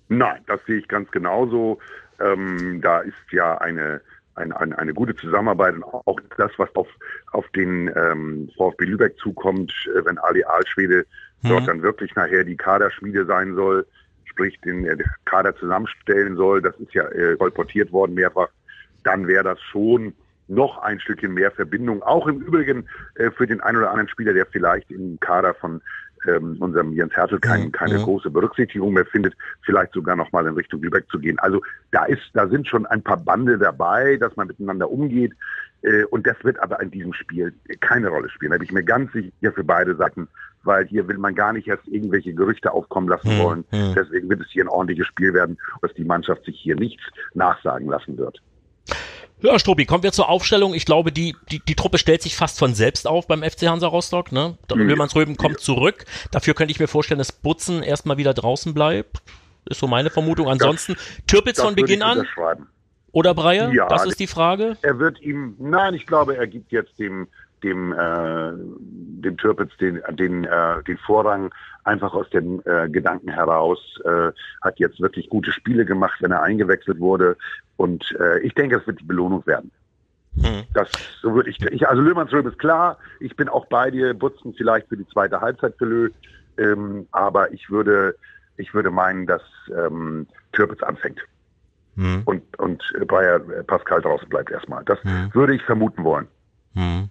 Nein, 0.09 0.41
das 0.47 0.59
sehe 0.65 0.79
ich 0.79 0.87
ganz 0.89 1.09
genauso. 1.11 1.79
Ähm, 2.23 2.81
da 2.81 2.99
ist 2.99 3.15
ja 3.31 3.57
eine, 3.57 4.01
eine, 4.35 4.59
eine, 4.59 4.77
eine 4.77 4.93
gute 4.93 5.15
Zusammenarbeit 5.15 5.75
und 5.75 5.83
auch 5.83 6.19
das, 6.37 6.51
was 6.57 6.73
auf, 6.75 6.87
auf 7.31 7.47
den 7.49 7.91
ähm, 7.95 8.49
VfB 8.57 8.85
Lübeck 8.85 9.17
zukommt, 9.17 9.73
äh, 9.95 10.05
wenn 10.05 10.17
Ali 10.19 10.43
Alschwede 10.43 11.05
mhm. 11.41 11.49
dort 11.49 11.67
dann 11.67 11.81
wirklich 11.81 12.15
nachher 12.15 12.43
die 12.43 12.57
Kaderschmiede 12.57 13.25
sein 13.25 13.55
soll, 13.55 13.85
sprich 14.25 14.59
den 14.61 14.85
äh, 14.85 14.97
Kader 15.25 15.55
zusammenstellen 15.55 16.35
soll, 16.35 16.61
das 16.61 16.75
ist 16.77 16.93
ja 16.93 17.07
äh, 17.09 17.35
kolportiert 17.37 17.91
worden 17.91 18.13
mehrfach, 18.13 18.49
dann 19.03 19.27
wäre 19.27 19.43
das 19.43 19.61
schon 19.61 20.13
noch 20.47 20.79
ein 20.79 20.99
Stückchen 20.99 21.33
mehr 21.33 21.51
Verbindung. 21.51 22.03
Auch 22.03 22.27
im 22.27 22.41
Übrigen 22.41 22.87
äh, 23.15 23.31
für 23.31 23.47
den 23.47 23.61
einen 23.61 23.77
oder 23.77 23.89
anderen 23.89 24.09
Spieler, 24.09 24.33
der 24.33 24.45
vielleicht 24.45 24.91
im 24.91 25.19
Kader 25.19 25.53
von 25.53 25.81
ähm, 26.27 26.57
unserem 26.59 26.93
Jens 26.93 27.13
Hertel 27.13 27.39
kein, 27.39 27.65
mhm. 27.65 27.71
keine 27.71 27.97
mhm. 27.99 28.03
große 28.03 28.29
Berücksichtigung 28.29 28.93
mehr 28.93 29.05
findet, 29.05 29.35
vielleicht 29.63 29.93
sogar 29.93 30.15
noch 30.15 30.31
mal 30.31 30.45
in 30.45 30.55
Richtung 30.55 30.81
Lübeck 30.81 31.09
zu 31.09 31.19
gehen. 31.19 31.39
Also 31.39 31.61
da 31.91 32.05
ist, 32.05 32.23
da 32.33 32.47
sind 32.47 32.67
schon 32.67 32.85
ein 32.85 33.01
paar 33.01 33.17
Bande 33.17 33.57
dabei, 33.57 34.17
dass 34.17 34.35
man 34.35 34.47
miteinander 34.47 34.89
umgeht. 34.89 35.33
Äh, 35.81 36.03
und 36.05 36.27
das 36.27 36.35
wird 36.43 36.59
aber 36.59 36.81
in 36.81 36.91
diesem 36.91 37.13
Spiel 37.13 37.53
keine 37.79 38.09
Rolle 38.09 38.29
spielen. 38.29 38.51
Da 38.51 38.57
bin 38.57 38.65
ich 38.65 38.73
mir 38.73 38.83
ganz 38.83 39.11
sicher 39.13 39.51
für 39.53 39.63
beide 39.63 39.95
Seiten, 39.95 40.27
weil 40.63 40.85
hier 40.85 41.07
will 41.07 41.17
man 41.17 41.33
gar 41.35 41.53
nicht 41.53 41.67
erst 41.67 41.87
irgendwelche 41.87 42.33
Gerüchte 42.33 42.71
aufkommen 42.71 43.07
lassen 43.07 43.37
mhm. 43.37 43.41
wollen. 43.41 43.63
Deswegen 43.71 44.29
wird 44.29 44.41
es 44.41 44.49
hier 44.51 44.63
ein 44.63 44.69
ordentliches 44.69 45.07
Spiel 45.07 45.33
werden, 45.33 45.57
dass 45.81 45.93
die 45.95 46.03
Mannschaft 46.03 46.45
sich 46.45 46.59
hier 46.59 46.75
nichts 46.75 47.01
nachsagen 47.33 47.87
lassen 47.87 48.17
wird. 48.17 48.41
Ja, 49.41 49.57
Struppi, 49.57 49.85
kommen 49.85 50.03
wir 50.03 50.11
zur 50.11 50.29
Aufstellung. 50.29 50.73
Ich 50.73 50.85
glaube, 50.85 51.11
die, 51.11 51.35
die, 51.51 51.59
die 51.59 51.75
Truppe 51.75 51.97
stellt 51.97 52.21
sich 52.21 52.35
fast 52.35 52.59
von 52.59 52.75
selbst 52.75 53.07
auf 53.07 53.27
beim 53.27 53.43
FC 53.43 53.67
Hansa 53.67 53.87
Rostock. 53.87 54.31
Ne? 54.31 54.57
Mhm. 54.73 55.01
Röben 55.15 55.35
kommt 55.35 55.59
zurück. 55.59 56.05
Dafür 56.31 56.53
könnte 56.53 56.71
ich 56.71 56.79
mir 56.79 56.87
vorstellen, 56.87 57.17
dass 57.17 57.31
Butzen 57.31 57.81
erstmal 57.81 58.17
wieder 58.17 58.33
draußen 58.33 58.73
bleibt. 58.73 59.21
Ist 59.65 59.79
so 59.79 59.87
meine 59.87 60.09
Vermutung. 60.09 60.47
Ansonsten 60.47 60.93
das, 60.93 61.25
Türpitz 61.27 61.57
das 61.57 61.65
von 61.65 61.75
Beginn 61.75 62.03
an. 62.03 62.25
Oder 63.11 63.33
Breyer? 63.33 63.71
Ja, 63.73 63.87
das 63.87 64.05
ist 64.05 64.19
die 64.19 64.27
Frage. 64.27 64.77
Er 64.83 64.99
wird 64.99 65.21
ihm, 65.21 65.55
nein, 65.59 65.95
ich 65.95 66.05
glaube, 66.05 66.37
er 66.37 66.47
gibt 66.47 66.71
jetzt 66.71 66.97
dem 66.97 67.27
dem, 67.63 67.93
äh, 67.93 68.51
dem 68.53 69.37
Türpitz 69.37 69.75
den, 69.77 70.01
den, 70.11 70.45
äh, 70.45 70.83
den 70.83 70.97
Vorrang 70.97 71.53
einfach 71.83 72.13
aus 72.13 72.29
dem 72.29 72.61
äh, 72.65 72.89
Gedanken 72.89 73.29
heraus, 73.29 73.79
äh, 74.03 74.31
hat 74.61 74.79
jetzt 74.79 74.99
wirklich 74.99 75.29
gute 75.29 75.51
Spiele 75.51 75.85
gemacht, 75.85 76.21
wenn 76.21 76.31
er 76.31 76.43
eingewechselt 76.43 76.99
wurde. 76.99 77.37
Und 77.81 78.15
äh, 78.19 78.39
ich 78.41 78.53
denke, 78.53 78.75
es 78.75 78.85
wird 78.85 78.99
die 78.99 79.05
Belohnung 79.05 79.43
werden. 79.47 79.71
Hm. 80.39 80.65
Das, 80.75 80.87
so 81.19 81.33
würde 81.33 81.49
ich, 81.49 81.59
ich, 81.63 81.87
also 81.87 81.99
Löhmannsröhm 81.99 82.47
ist 82.47 82.59
klar, 82.59 82.99
ich 83.19 83.35
bin 83.35 83.49
auch 83.49 83.65
bei 83.65 83.89
dir, 83.89 84.13
Butzen 84.13 84.53
vielleicht 84.55 84.87
für 84.87 84.97
die 84.97 85.07
zweite 85.07 85.41
Halbzeit 85.41 85.73
für 85.79 85.85
Löw, 85.85 86.11
ähm, 86.59 87.07
aber 87.11 87.51
ich 87.51 87.71
würde, 87.71 88.15
ich 88.57 88.71
würde 88.75 88.91
meinen, 88.91 89.25
dass 89.25 89.41
ähm, 89.75 90.27
Türpitz 90.53 90.83
anfängt. 90.83 91.21
Hm. 91.95 92.21
Und, 92.25 92.59
und 92.59 92.83
Bayer 93.07 93.39
Pascal 93.39 94.01
draußen 94.03 94.29
bleibt 94.29 94.51
erstmal. 94.51 94.85
Das 94.85 95.01
hm. 95.03 95.33
würde 95.33 95.55
ich 95.55 95.63
vermuten 95.63 96.03
wollen. 96.03 96.27
Hm. 96.75 97.09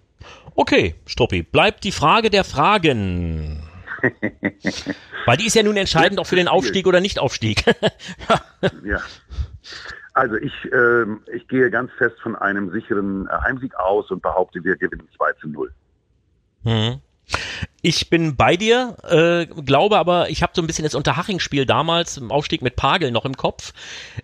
Okay, 0.55 0.95
Struppi, 1.05 1.43
bleibt 1.43 1.83
die 1.83 1.91
Frage 1.91 2.29
der 2.29 2.45
Fragen. 2.45 3.61
Weil 5.25 5.35
die 5.35 5.47
ist 5.47 5.55
ja 5.55 5.63
nun 5.63 5.75
entscheidend 5.75 6.17
auch 6.17 6.27
für 6.27 6.37
den 6.37 6.47
Aufstieg 6.47 6.87
oder 6.87 7.01
Nicht-Aufstieg. 7.01 7.65
ja. 8.85 9.01
Also 10.13 10.35
ich, 10.35 10.53
äh, 10.71 11.05
ich 11.33 11.47
gehe 11.47 11.69
ganz 11.71 11.91
fest 11.93 12.19
von 12.21 12.35
einem 12.35 12.71
sicheren 12.71 13.29
Heimsieg 13.29 13.75
aus 13.75 14.11
und 14.11 14.21
behaupte, 14.21 14.63
wir 14.63 14.75
gewinnen 14.75 15.07
2 15.15 15.33
zu 15.33 15.47
0. 15.47 15.71
Mhm. 16.63 17.01
Ich 17.83 18.11
bin 18.11 18.35
bei 18.35 18.57
dir, 18.57 18.95
äh, 19.09 19.47
glaube 19.47 19.97
aber, 19.97 20.29
ich 20.29 20.43
habe 20.43 20.53
so 20.55 20.61
ein 20.61 20.67
bisschen 20.67 20.83
das 20.83 20.93
Unterhaching-Spiel 20.93 21.65
damals 21.65 22.17
im 22.17 22.31
Aufstieg 22.31 22.61
mit 22.61 22.75
Pagel 22.75 23.09
noch 23.09 23.25
im 23.25 23.35
Kopf. 23.35 23.73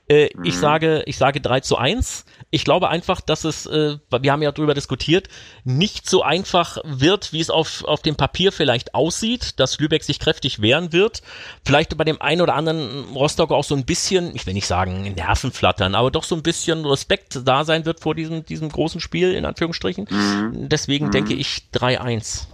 Äh, 0.07 0.29
mhm. 0.35 0.45
Ich 0.45 0.57
sage, 0.57 1.01
ich 1.07 1.17
sage 1.17 1.41
3 1.41 1.61
zu 1.61 1.75
1. 1.75 2.25
Ich 2.51 2.63
glaube 2.63 2.89
einfach, 2.89 3.19
dass 3.19 3.45
es, 3.45 3.65
äh, 3.65 3.97
wir 4.11 4.31
haben 4.31 4.43
ja 4.43 4.51
darüber 4.51 4.75
diskutiert, 4.75 5.27
nicht 5.63 6.07
so 6.07 6.21
einfach 6.21 6.77
wird, 6.83 7.33
wie 7.33 7.39
es 7.39 7.49
auf, 7.49 7.83
auf 7.83 8.03
dem 8.03 8.15
Papier 8.15 8.51
vielleicht 8.51 8.93
aussieht, 8.93 9.59
dass 9.59 9.79
Lübeck 9.79 10.03
sich 10.03 10.19
kräftig 10.19 10.61
wehren 10.61 10.93
wird. 10.93 11.23
Vielleicht 11.65 11.97
bei 11.97 12.03
dem 12.03 12.21
einen 12.21 12.41
oder 12.41 12.53
anderen 12.53 13.05
Rostock 13.15 13.51
auch 13.51 13.63
so 13.63 13.75
ein 13.75 13.85
bisschen, 13.85 14.35
ich 14.35 14.45
will 14.45 14.53
nicht 14.53 14.67
sagen 14.67 15.01
Nerven 15.15 15.51
flattern, 15.51 15.95
aber 15.95 16.11
doch 16.11 16.23
so 16.23 16.35
ein 16.35 16.43
bisschen 16.43 16.85
Respekt 16.85 17.41
da 17.43 17.65
sein 17.65 17.85
wird 17.85 18.01
vor 18.01 18.13
diesem, 18.13 18.45
diesem 18.45 18.69
großen 18.69 19.01
Spiel, 19.01 19.33
in 19.33 19.45
Anführungsstrichen. 19.45 20.07
Mhm. 20.09 20.69
Deswegen 20.69 21.07
mhm. 21.07 21.11
denke 21.11 21.33
ich 21.33 21.63
3-1. 21.73 22.45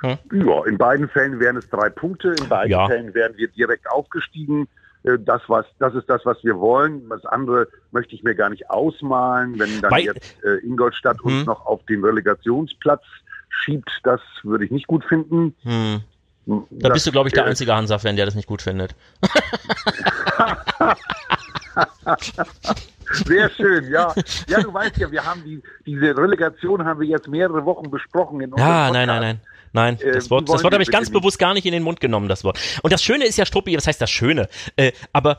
Hm? 0.00 0.18
Ja, 0.32 0.64
in 0.64 0.78
beiden 0.78 1.08
Fällen 1.08 1.40
wären 1.40 1.56
es 1.56 1.68
drei 1.68 1.90
Punkte, 1.90 2.34
in 2.38 2.48
beiden 2.48 2.70
ja. 2.70 2.86
Fällen 2.86 3.12
wären 3.14 3.36
wir 3.36 3.48
direkt 3.48 3.90
aufgestiegen. 3.90 4.68
Äh, 5.02 5.18
das, 5.18 5.42
was, 5.48 5.66
das 5.78 5.94
ist 5.94 6.08
das, 6.08 6.24
was 6.24 6.42
wir 6.42 6.58
wollen. 6.58 7.08
Das 7.08 7.24
andere 7.26 7.68
möchte 7.90 8.14
ich 8.14 8.22
mir 8.22 8.34
gar 8.34 8.50
nicht 8.50 8.70
ausmalen. 8.70 9.58
Wenn 9.58 9.80
dann 9.80 9.90
Bei, 9.90 10.00
jetzt 10.00 10.36
äh, 10.44 10.56
Ingolstadt 10.66 11.18
hm. 11.22 11.26
uns 11.26 11.46
noch 11.46 11.66
auf 11.66 11.84
den 11.86 12.04
Relegationsplatz 12.04 13.02
schiebt, 13.48 13.90
das 14.04 14.20
würde 14.42 14.64
ich 14.64 14.70
nicht 14.70 14.86
gut 14.86 15.04
finden. 15.04 15.54
Hm. 15.62 16.02
Da 16.46 16.88
das, 16.88 16.94
bist 16.94 17.06
du, 17.06 17.12
glaube 17.12 17.28
ich, 17.28 17.34
der 17.34 17.44
einzige 17.44 17.74
Hansa-Fan, 17.74 18.16
der 18.16 18.24
das 18.24 18.34
nicht 18.34 18.48
gut 18.48 18.62
findet. 18.62 18.94
Sehr 23.12 23.50
schön, 23.50 23.90
ja. 23.90 24.14
Ja, 24.48 24.60
du 24.60 24.72
weißt 24.72 24.96
ja, 24.98 25.10
wir 25.10 25.24
haben 25.24 25.44
die, 25.44 25.62
diese 25.84 26.16
Relegation 26.16 26.84
haben 26.84 27.00
wir 27.00 27.08
jetzt 27.08 27.28
mehrere 27.28 27.64
Wochen 27.64 27.90
besprochen. 27.90 28.40
In 28.40 28.52
ja, 28.56 28.90
nein, 28.90 29.06
nein, 29.06 29.20
nein. 29.20 29.40
Nein, 29.72 30.00
äh, 30.00 30.12
das 30.12 30.30
Wort, 30.30 30.48
das 30.48 30.64
Wort 30.64 30.72
habe 30.72 30.82
ich 30.82 30.90
ganz 30.90 31.10
bewusst 31.10 31.38
gar 31.38 31.54
nicht 31.54 31.66
in 31.66 31.72
den 31.72 31.82
Mund 31.82 32.00
genommen, 32.00 32.28
das 32.28 32.44
Wort. 32.44 32.58
Und 32.82 32.92
das 32.92 33.02
Schöne 33.02 33.24
ist 33.24 33.36
ja, 33.38 33.46
Struppi, 33.46 33.76
was 33.76 33.86
heißt 33.86 34.00
das 34.00 34.10
Schöne? 34.10 34.48
Äh, 34.76 34.92
aber 35.12 35.38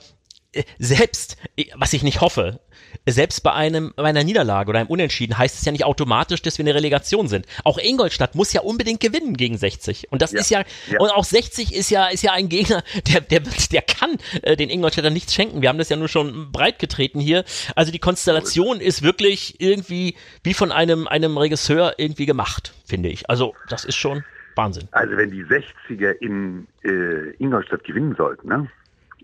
selbst, 0.79 1.37
äh, 1.55 1.65
was 1.75 1.93
ich 1.93 2.03
nicht 2.03 2.21
hoffe, 2.21 2.59
selbst 3.07 3.41
bei 3.41 3.53
einem 3.53 3.93
bei 3.95 4.03
einer 4.03 4.23
Niederlage 4.23 4.69
oder 4.69 4.79
einem 4.79 4.89
Unentschieden 4.89 5.37
heißt 5.37 5.57
es 5.57 5.65
ja 5.65 5.71
nicht 5.71 5.85
automatisch, 5.85 6.41
dass 6.41 6.57
wir 6.57 6.63
eine 6.63 6.75
Relegation 6.75 7.27
sind. 7.27 7.45
Auch 7.63 7.77
Ingolstadt 7.77 8.35
muss 8.35 8.53
ja 8.53 8.61
unbedingt 8.61 8.99
gewinnen 8.99 9.35
gegen 9.35 9.57
60. 9.57 10.11
Und 10.11 10.21
das 10.21 10.31
ja. 10.31 10.39
ist 10.39 10.49
ja, 10.49 10.63
ja, 10.91 10.99
und 10.99 11.09
auch 11.09 11.23
60 11.23 11.73
ist 11.73 11.89
ja 11.89 12.07
ist 12.07 12.23
ja 12.23 12.33
ein 12.33 12.49
Gegner, 12.49 12.83
der 13.07 13.21
der 13.21 13.41
der 13.71 13.81
kann 13.81 14.17
äh, 14.41 14.55
den 14.55 14.69
Ingolstädtern 14.69 15.13
nichts 15.13 15.33
schenken. 15.33 15.61
Wir 15.61 15.69
haben 15.69 15.77
das 15.77 15.89
ja 15.89 15.95
nur 15.95 16.09
schon 16.09 16.51
breit 16.51 16.79
getreten 16.79 17.19
hier. 17.19 17.43
Also 17.75 17.91
die 17.91 17.99
Konstellation 17.99 18.81
ist 18.81 19.03
wirklich 19.03 19.59
irgendwie 19.59 20.15
wie 20.43 20.53
von 20.53 20.71
einem 20.71 21.07
einem 21.07 21.37
Regisseur 21.37 21.95
irgendwie 21.97 22.25
gemacht, 22.25 22.73
finde 22.85 23.09
ich. 23.09 23.29
Also 23.29 23.55
das 23.69 23.85
ist 23.85 23.95
schon 23.95 24.23
Wahnsinn. 24.55 24.87
Also 24.91 25.15
wenn 25.15 25.31
die 25.31 25.45
60er 25.45 26.11
in 26.19 26.67
äh, 26.83 27.31
Ingolstadt 27.39 27.83
gewinnen 27.83 28.15
sollten, 28.15 28.49
ne? 28.49 28.69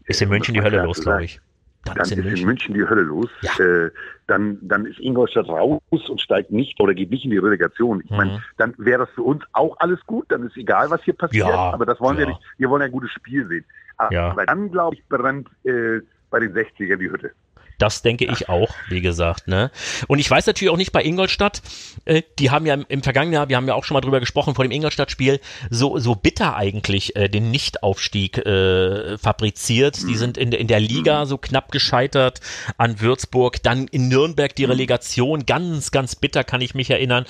Ist 0.07 0.21
in 0.21 0.29
München 0.29 0.53
die 0.53 0.61
Hölle 0.61 0.83
los, 0.83 1.01
glaube 1.01 1.25
ich. 1.25 1.39
Dann, 1.85 1.95
dann 1.95 2.05
ist, 2.05 2.11
in, 2.11 2.25
ist 2.25 2.39
in 2.39 2.45
München 2.45 2.73
die 2.73 2.83
Hölle 2.83 3.01
los. 3.01 3.29
Ja. 3.41 3.63
Äh, 3.63 3.91
dann, 4.27 4.57
dann 4.61 4.85
ist 4.85 4.99
Ingolstadt 4.99 5.47
raus 5.47 5.81
und 5.91 6.19
steigt 6.19 6.51
nicht 6.51 6.79
oder 6.79 6.93
geht 6.93 7.11
nicht 7.11 7.23
in 7.23 7.31
die 7.31 7.37
Relegation. 7.37 8.01
Ich 8.03 8.09
mhm. 8.09 8.17
meine, 8.17 8.43
dann 8.57 8.73
wäre 8.77 8.99
das 9.05 9.09
für 9.11 9.23
uns 9.23 9.43
auch 9.53 9.75
alles 9.79 9.99
gut. 10.05 10.25
Dann 10.29 10.45
ist 10.45 10.57
egal, 10.57 10.89
was 10.89 11.01
hier 11.03 11.13
passiert. 11.13 11.47
Ja, 11.47 11.71
aber 11.71 11.85
das 11.85 11.99
wollen 11.99 12.17
ja. 12.17 12.21
wir 12.21 12.27
nicht. 12.27 12.39
Wir 12.57 12.69
wollen 12.69 12.81
ein 12.81 12.91
gutes 12.91 13.11
Spiel 13.11 13.47
sehen. 13.47 13.65
Aber, 13.97 14.13
ja. 14.13 14.31
aber 14.31 14.45
dann, 14.45 14.71
glaube 14.71 14.95
ich, 14.95 15.05
brennt 15.07 15.47
äh, 15.63 16.01
bei 16.29 16.39
den 16.39 16.53
60ern 16.53 16.97
die 16.97 17.09
Hütte. 17.09 17.31
Das 17.77 18.01
denke 18.01 18.25
ich 18.25 18.49
auch, 18.49 18.73
wie 18.89 19.01
gesagt. 19.01 19.47
Ne? 19.47 19.71
Und 20.07 20.19
ich 20.19 20.29
weiß 20.29 20.47
natürlich 20.47 20.71
auch 20.71 20.77
nicht 20.77 20.91
bei 20.91 21.03
Ingolstadt, 21.03 21.61
äh, 22.05 22.23
die 22.39 22.49
haben 22.49 22.65
ja 22.65 22.73
im, 22.73 22.85
im, 22.89 23.03
vergangenen 23.03 23.33
Jahr, 23.33 23.49
wir 23.49 23.57
haben 23.57 23.67
ja 23.67 23.75
auch 23.75 23.83
schon 23.83 23.95
mal 23.95 24.01
drüber 24.01 24.19
gesprochen, 24.19 24.55
vor 24.55 24.65
dem 24.65 24.71
Ingolstadt-Spiel, 24.71 25.39
so, 25.69 25.99
so 25.99 26.15
bitter 26.15 26.55
eigentlich 26.55 27.15
äh, 27.15 27.29
den 27.29 27.51
Nichtaufstieg 27.51 28.39
äh, 28.39 29.17
fabriziert. 29.17 30.01
Die 30.01 30.13
mhm. 30.13 30.17
sind 30.17 30.37
in, 30.37 30.51
in 30.51 30.67
der 30.67 30.79
Liga 30.79 31.25
so 31.25 31.37
knapp 31.37 31.71
gescheitert 31.71 32.41
an 32.77 32.99
Würzburg, 32.99 33.61
dann 33.61 33.87
in 33.87 34.07
Nürnberg 34.07 34.55
die 34.55 34.65
mhm. 34.65 34.71
Relegation, 34.71 35.45
ganz, 35.45 35.91
ganz 35.91 36.15
bitter 36.15 36.43
kann 36.43 36.61
ich 36.61 36.73
mich 36.73 36.89
erinnern. 36.89 37.25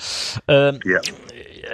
Ähm, 0.46 0.80
ja 0.84 1.00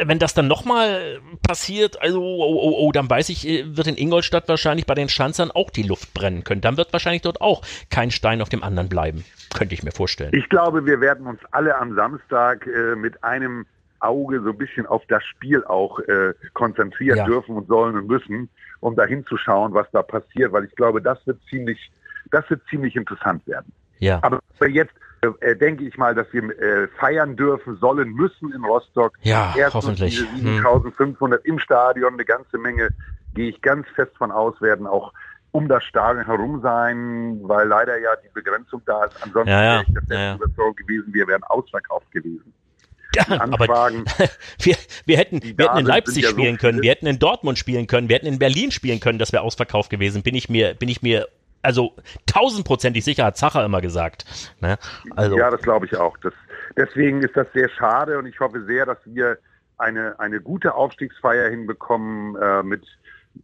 wenn 0.04 0.18
das 0.18 0.34
dann 0.34 0.46
nochmal 0.46 1.20
passiert, 1.46 2.00
also, 2.00 2.22
oh, 2.22 2.42
oh, 2.42 2.86
oh, 2.86 2.92
dann 2.92 3.08
weiß 3.08 3.28
ich, 3.28 3.46
äh, 3.46 3.76
wird 3.76 3.86
in 3.86 3.96
Ingolstadt 3.96 4.48
wahrscheinlich 4.48 4.86
bei 4.86 4.94
den 4.94 5.08
Schanzern 5.08 5.50
auch 5.50 5.70
die 5.70 5.82
Luft 5.82 6.14
brennen 6.14 6.44
können. 6.44 6.60
Dann 6.60 6.76
wird 6.76 6.92
wahrscheinlich 6.92 7.22
dort 7.22 7.40
auch 7.40 7.62
kein 7.90 8.10
Stein 8.10 8.42
auf 8.42 8.48
dem 8.48 8.62
anderen 8.62 8.88
bleiben. 8.88 9.24
Könnte 9.54 9.74
ich 9.74 9.82
mir 9.82 9.92
vorstellen. 9.92 10.32
Ich 10.34 10.48
glaube, 10.48 10.86
wir 10.86 11.00
werden 11.00 11.26
uns 11.26 11.40
alle 11.50 11.76
am 11.76 11.94
Samstag 11.94 12.66
äh, 12.66 12.96
mit 12.96 13.22
einem 13.22 13.66
Auge 14.00 14.40
so 14.42 14.50
ein 14.50 14.58
bisschen 14.58 14.86
auf 14.86 15.02
das 15.08 15.24
Spiel 15.24 15.64
auch 15.64 15.98
äh, 16.00 16.34
konzentrieren 16.52 17.18
ja. 17.18 17.24
dürfen 17.24 17.56
und 17.56 17.68
sollen 17.68 17.96
und 17.96 18.06
müssen, 18.06 18.48
um 18.80 18.94
da 18.94 19.04
hinzuschauen, 19.04 19.72
was 19.72 19.86
da 19.92 20.02
passiert, 20.02 20.52
weil 20.52 20.64
ich 20.64 20.74
glaube, 20.76 21.00
das 21.00 21.18
wird 21.26 21.38
ziemlich, 21.48 21.90
das 22.30 22.48
wird 22.50 22.60
ziemlich 22.68 22.96
interessant 22.96 23.46
werden. 23.46 23.72
Ja. 23.98 24.18
Aber 24.22 24.40
jetzt 24.68 24.94
äh, 25.40 25.57
denke 25.57 25.85
ich 25.85 25.97
mal, 25.97 26.14
dass 26.14 26.26
wir 26.33 26.43
äh, 26.43 26.88
feiern 26.99 27.37
dürfen, 27.37 27.76
sollen, 27.76 28.12
müssen 28.12 28.52
in 28.52 28.64
Rostock. 28.64 29.16
Ja, 29.23 29.54
Erst 29.57 29.75
hoffentlich. 29.75 30.19
7500 30.19 31.43
hm. 31.43 31.52
im 31.52 31.59
Stadion, 31.59 32.14
eine 32.14 32.25
ganze 32.25 32.59
Menge, 32.59 32.88
gehe 33.35 33.49
ich 33.49 33.61
ganz 33.61 33.87
fest 33.95 34.12
von 34.16 34.31
aus, 34.31 34.61
werden 34.61 34.87
auch 34.87 35.12
um 35.52 35.69
das 35.69 35.85
Stadion 35.85 36.26
herum 36.26 36.61
sein, 36.62 37.38
weil 37.43 37.69
leider 37.69 37.99
ja 38.00 38.11
die 38.25 38.28
Begrenzung 38.35 38.83
da 38.87 39.04
ist. 39.04 39.16
Ansonsten 39.23 39.50
ja, 39.50 39.62
ja. 39.62 39.73
wäre 39.73 39.85
ich 39.87 40.09
der 40.09 40.19
ja, 40.19 40.37
ja. 40.37 40.71
gewesen, 40.76 41.14
wir 41.14 41.28
wären 41.28 41.45
ausverkauft 41.45 42.11
gewesen. 42.11 42.52
Ja, 43.14 43.40
aber 43.40 43.69
wir, 44.59 44.76
wir 45.07 45.16
hätten, 45.16 45.40
wir 45.43 45.66
hätten 45.66 45.78
in 45.78 45.87
Leipzig 45.87 46.26
spielen 46.26 46.57
so 46.57 46.61
können, 46.61 46.83
wir 46.83 46.90
hätten 46.90 47.07
in 47.07 47.21
Dortmund 47.21 47.59
spielen 47.59 47.87
können, 47.87 48.09
wir 48.09 48.16
hätten 48.16 48.26
in 48.26 48.40
Berlin 48.40 48.73
spielen 48.73 48.99
können, 48.99 49.21
das 49.21 49.33
wäre 49.33 49.45
ausverkauft 49.45 49.90
gewesen. 49.90 50.23
Bin 50.23 50.35
ich 50.35 50.49
mir, 50.49 50.75
bin 50.75 50.88
ich 50.88 51.02
mir 51.02 51.28
also 51.64 51.94
tausendprozentig 52.26 53.04
sicher, 53.04 53.25
hat 53.25 53.37
Zacher 53.37 53.64
immer 53.64 53.80
gesagt. 53.80 54.25
Ne? 54.61 54.78
Also. 55.16 55.37
Ja, 55.37 55.50
das 55.50 55.62
glaube 55.62 55.87
ich 55.87 55.97
auch. 55.97 56.16
Das, 56.18 56.33
deswegen 56.76 57.23
ist 57.23 57.37
das 57.37 57.47
sehr 57.54 57.68
schade 57.68 58.18
und 58.18 58.26
ich 58.26 58.38
hoffe 58.40 58.64
sehr, 58.64 58.87
dass 58.87 58.99
wir 59.04 59.38
eine, 59.78 60.18
eine 60.21 60.40
gute 60.40 60.75
Aufstiegsfeier 60.75 61.50
hinbekommen 61.50 62.37
äh, 62.37 62.62
mit, 62.62 62.85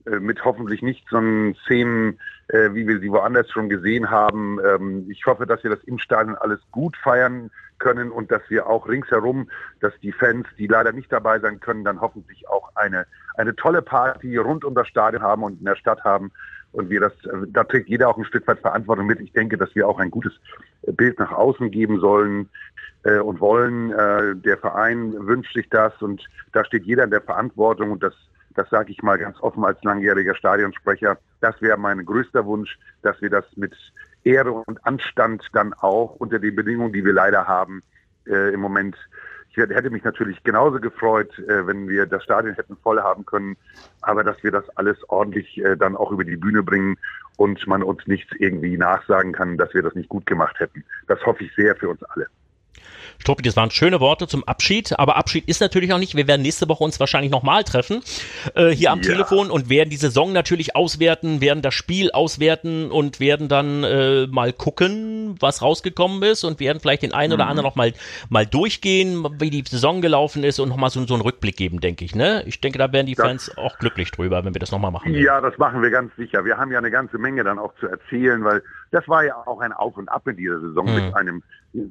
äh, 0.06 0.20
mit 0.20 0.44
hoffentlich 0.44 0.82
nicht 0.82 1.06
so 1.10 1.18
Szenen, 1.64 2.20
äh, 2.48 2.72
wie 2.72 2.86
wir 2.86 3.00
sie 3.00 3.10
woanders 3.10 3.50
schon 3.50 3.68
gesehen 3.68 4.10
haben. 4.10 4.58
Ähm, 4.64 5.06
ich 5.10 5.26
hoffe, 5.26 5.46
dass 5.46 5.62
wir 5.64 5.70
das 5.70 5.82
im 5.84 5.98
Stadion 5.98 6.36
alles 6.36 6.60
gut 6.70 6.96
feiern 6.96 7.50
können 7.78 8.10
und 8.10 8.30
dass 8.30 8.42
wir 8.48 8.68
auch 8.68 8.86
ringsherum, 8.86 9.50
dass 9.80 9.92
die 10.02 10.12
Fans, 10.12 10.46
die 10.58 10.66
leider 10.66 10.92
nicht 10.92 11.10
dabei 11.10 11.40
sein 11.40 11.58
können, 11.60 11.82
dann 11.82 12.00
hoffentlich 12.00 12.48
auch 12.48 12.70
eine, 12.76 13.06
eine 13.36 13.56
tolle 13.56 13.82
Party 13.82 14.36
rund 14.36 14.64
um 14.64 14.74
das 14.74 14.86
Stadion 14.86 15.22
haben 15.22 15.42
und 15.42 15.58
in 15.58 15.64
der 15.64 15.76
Stadt 15.76 16.04
haben 16.04 16.30
und 16.72 16.90
wir 16.90 17.00
das, 17.00 17.12
da 17.48 17.64
trägt 17.64 17.88
jeder 17.88 18.08
auch 18.08 18.18
ein 18.18 18.24
Stück 18.24 18.46
weit 18.46 18.60
Verantwortung 18.60 19.06
mit. 19.06 19.20
Ich 19.20 19.32
denke, 19.32 19.56
dass 19.56 19.74
wir 19.74 19.88
auch 19.88 19.98
ein 19.98 20.10
gutes 20.10 20.32
Bild 20.82 21.18
nach 21.18 21.32
außen 21.32 21.70
geben 21.70 22.00
sollen 22.00 22.48
äh, 23.02 23.18
und 23.18 23.40
wollen. 23.40 23.90
Äh, 23.90 24.36
der 24.36 24.56
Verein 24.58 25.14
wünscht 25.26 25.54
sich 25.54 25.68
das 25.68 25.92
und 26.00 26.24
da 26.52 26.64
steht 26.64 26.84
jeder 26.84 27.04
in 27.04 27.10
der 27.10 27.22
Verantwortung 27.22 27.90
und 27.90 28.02
das, 28.02 28.14
das 28.54 28.68
sage 28.70 28.92
ich 28.92 29.02
mal 29.02 29.18
ganz 29.18 29.40
offen 29.40 29.64
als 29.64 29.82
langjähriger 29.82 30.34
Stadionsprecher. 30.34 31.18
Das 31.40 31.60
wäre 31.60 31.76
mein 31.76 32.04
größter 32.04 32.46
Wunsch, 32.46 32.78
dass 33.02 33.20
wir 33.20 33.30
das 33.30 33.44
mit 33.56 33.74
Ehre 34.22 34.52
und 34.52 34.84
Anstand 34.86 35.42
dann 35.52 35.72
auch 35.72 36.16
unter 36.16 36.38
den 36.38 36.54
Bedingungen, 36.54 36.92
die 36.92 37.04
wir 37.04 37.14
leider 37.14 37.48
haben, 37.48 37.82
äh, 38.26 38.52
im 38.52 38.60
Moment 38.60 38.96
ich 39.50 39.56
hätte 39.56 39.90
mich 39.90 40.04
natürlich 40.04 40.42
genauso 40.44 40.80
gefreut, 40.80 41.36
äh, 41.40 41.66
wenn 41.66 41.88
wir 41.88 42.06
das 42.06 42.22
Stadion 42.22 42.54
hätten 42.54 42.76
voll 42.76 43.00
haben 43.00 43.26
können, 43.26 43.56
aber 44.02 44.22
dass 44.22 44.42
wir 44.42 44.52
das 44.52 44.68
alles 44.76 44.96
ordentlich 45.08 45.58
äh, 45.58 45.76
dann 45.76 45.96
auch 45.96 46.12
über 46.12 46.24
die 46.24 46.36
Bühne 46.36 46.62
bringen 46.62 46.96
und 47.36 47.66
man 47.66 47.82
uns 47.82 48.06
nichts 48.06 48.30
irgendwie 48.38 48.76
nachsagen 48.76 49.32
kann, 49.32 49.56
dass 49.56 49.74
wir 49.74 49.82
das 49.82 49.94
nicht 49.94 50.08
gut 50.08 50.26
gemacht 50.26 50.58
hätten. 50.60 50.84
Das 51.08 51.24
hoffe 51.26 51.44
ich 51.44 51.54
sehr 51.54 51.74
für 51.74 51.88
uns 51.88 52.02
alle. 52.04 52.26
Struppi, 53.18 53.42
das 53.42 53.56
waren 53.56 53.70
schöne 53.70 54.00
Worte 54.00 54.26
zum 54.26 54.44
Abschied, 54.44 54.98
aber 54.98 55.16
Abschied 55.16 55.46
ist 55.48 55.60
natürlich 55.60 55.92
auch 55.92 55.98
nicht. 55.98 56.16
Wir 56.16 56.26
werden 56.26 56.42
nächste 56.42 56.68
Woche 56.68 56.84
uns 56.84 56.98
wahrscheinlich 57.00 57.30
nochmal 57.30 57.64
treffen, 57.64 58.02
äh, 58.54 58.70
hier 58.70 58.90
am 58.90 59.00
ja. 59.02 59.10
Telefon 59.10 59.50
und 59.50 59.68
werden 59.68 59.90
die 59.90 59.96
Saison 59.96 60.32
natürlich 60.32 60.76
auswerten, 60.76 61.40
werden 61.40 61.62
das 61.62 61.74
Spiel 61.74 62.10
auswerten 62.12 62.90
und 62.90 63.20
werden 63.20 63.48
dann 63.48 63.84
äh, 63.84 64.26
mal 64.26 64.52
gucken, 64.52 65.36
was 65.40 65.62
rausgekommen 65.62 66.22
ist 66.22 66.44
und 66.44 66.60
werden 66.60 66.80
vielleicht 66.80 67.02
den 67.02 67.12
einen 67.12 67.30
mhm. 67.30 67.34
oder 67.34 67.46
anderen 67.46 67.66
noch 67.66 67.76
mal, 67.76 67.92
mal 68.28 68.46
durchgehen, 68.46 69.26
wie 69.38 69.50
die 69.50 69.64
Saison 69.68 70.00
gelaufen 70.00 70.44
ist 70.44 70.58
und 70.58 70.68
nochmal 70.68 70.90
so, 70.90 71.06
so 71.06 71.14
einen 71.14 71.22
Rückblick 71.22 71.56
geben, 71.56 71.80
denke 71.80 72.04
ich. 72.04 72.14
Ne? 72.14 72.42
Ich 72.46 72.60
denke, 72.60 72.78
da 72.78 72.92
werden 72.92 73.06
die 73.06 73.14
das, 73.14 73.26
Fans 73.26 73.58
auch 73.58 73.78
glücklich 73.78 74.10
drüber, 74.10 74.44
wenn 74.44 74.54
wir 74.54 74.60
das 74.60 74.70
nochmal 74.70 74.90
machen. 74.90 75.14
Ja, 75.14 75.40
das 75.40 75.56
machen 75.58 75.82
wir 75.82 75.90
ganz 75.90 76.14
sicher. 76.16 76.44
Wir 76.44 76.56
haben 76.56 76.72
ja 76.72 76.78
eine 76.78 76.90
ganze 76.90 77.18
Menge 77.18 77.44
dann 77.44 77.58
auch 77.58 77.74
zu 77.80 77.86
erzählen, 77.86 78.42
weil 78.44 78.62
das 78.90 79.06
war 79.08 79.24
ja 79.24 79.36
auch 79.46 79.60
ein 79.60 79.72
Auf 79.72 79.96
und 79.96 80.08
Ab 80.08 80.26
in 80.26 80.36
dieser 80.36 80.60
Saison 80.60 80.86
mhm. 80.86 80.94
mit 80.94 81.14
einem 81.14 81.42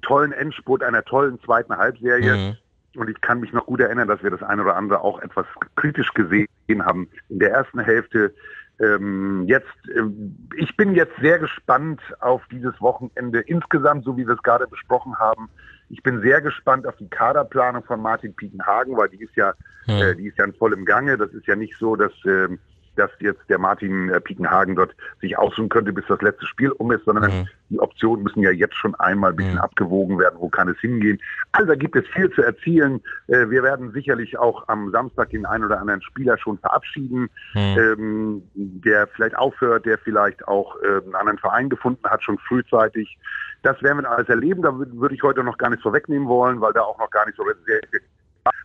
tollen 0.01 0.31
Endspurt, 0.31 0.83
einer 0.83 1.03
tollen 1.03 1.39
zweiten 1.41 1.75
Halbserie. 1.77 2.35
Mhm. 2.35 2.57
Und 2.99 3.09
ich 3.09 3.21
kann 3.21 3.39
mich 3.39 3.53
noch 3.53 3.65
gut 3.65 3.79
erinnern, 3.79 4.07
dass 4.07 4.23
wir 4.23 4.31
das 4.31 4.43
eine 4.43 4.63
oder 4.63 4.75
andere 4.75 5.01
auch 5.01 5.21
etwas 5.21 5.45
kritisch 5.75 6.13
gesehen 6.13 6.47
haben 6.79 7.07
in 7.29 7.39
der 7.39 7.51
ersten 7.51 7.79
Hälfte. 7.79 8.33
Ähm, 8.79 9.45
jetzt, 9.47 9.67
ähm, 9.95 10.49
ich 10.55 10.75
bin 10.75 10.95
jetzt 10.95 11.15
sehr 11.21 11.37
gespannt 11.37 12.01
auf 12.19 12.41
dieses 12.51 12.79
Wochenende 12.81 13.41
insgesamt, 13.41 14.05
so 14.05 14.17
wie 14.17 14.25
wir 14.25 14.33
es 14.33 14.43
gerade 14.43 14.67
besprochen 14.67 15.17
haben. 15.19 15.49
Ich 15.89 16.01
bin 16.01 16.21
sehr 16.21 16.41
gespannt 16.41 16.87
auf 16.87 16.95
die 16.97 17.09
Kaderplanung 17.09 17.83
von 17.83 18.01
Martin 18.01 18.33
Pietenhagen, 18.35 18.95
weil 18.97 19.09
die 19.09 19.21
ist 19.21 19.35
ja, 19.35 19.53
mhm. 19.85 19.93
äh, 19.93 20.15
die 20.15 20.27
ist 20.27 20.37
ja 20.37 20.45
in 20.45 20.53
vollem 20.53 20.85
Gange. 20.85 21.17
Das 21.17 21.31
ist 21.31 21.45
ja 21.45 21.55
nicht 21.55 21.75
so, 21.77 21.95
dass 21.95 22.13
äh, 22.25 22.47
dass 22.95 23.11
jetzt 23.19 23.41
der 23.49 23.57
Martin 23.57 24.09
äh, 24.09 24.19
Piekenhagen 24.19 24.75
dort 24.75 24.95
sich 25.21 25.37
aussuchen 25.37 25.69
könnte, 25.69 25.93
bis 25.93 26.05
das 26.07 26.21
letzte 26.21 26.45
Spiel 26.45 26.71
um 26.71 26.91
ist, 26.91 27.05
sondern 27.05 27.31
mhm. 27.31 27.47
die 27.69 27.79
Optionen 27.79 28.23
müssen 28.23 28.41
ja 28.41 28.51
jetzt 28.51 28.75
schon 28.75 28.95
einmal 28.95 29.31
ein 29.31 29.35
bisschen 29.35 29.53
mhm. 29.53 29.59
abgewogen 29.59 30.19
werden, 30.19 30.35
wo 30.39 30.49
kann 30.49 30.69
es 30.69 30.79
hingehen. 30.79 31.19
Also 31.51 31.67
da 31.69 31.75
gibt 31.75 31.95
es 31.95 32.05
viel 32.07 32.29
zu 32.31 32.41
erzielen. 32.41 33.01
Äh, 33.27 33.49
wir 33.49 33.63
werden 33.63 33.91
sicherlich 33.91 34.37
auch 34.37 34.67
am 34.67 34.91
Samstag 34.91 35.29
den 35.29 35.45
einen 35.45 35.65
oder 35.65 35.79
anderen 35.79 36.01
Spieler 36.01 36.37
schon 36.37 36.57
verabschieden, 36.57 37.29
mhm. 37.53 37.77
ähm, 37.77 38.43
der 38.53 39.07
vielleicht 39.07 39.37
aufhört, 39.37 39.85
der 39.85 39.97
vielleicht 39.97 40.47
auch 40.47 40.75
äh, 40.81 41.01
einen 41.03 41.15
anderen 41.15 41.39
Verein 41.39 41.69
gefunden 41.69 42.07
hat, 42.09 42.23
schon 42.23 42.37
frühzeitig. 42.39 43.17
Das 43.61 43.81
werden 43.83 44.01
wir 44.01 44.09
alles 44.09 44.29
erleben. 44.29 44.61
Da 44.61 44.73
würde 44.73 45.15
ich 45.15 45.23
heute 45.23 45.43
noch 45.43 45.57
gar 45.57 45.69
nicht 45.69 45.81
vorwegnehmen 45.81 46.27
wollen, 46.27 46.61
weil 46.61 46.73
da 46.73 46.81
auch 46.81 46.97
noch 46.97 47.09
gar 47.09 47.25
nicht 47.25 47.37
so 47.37 47.43
sehr. 47.65 47.81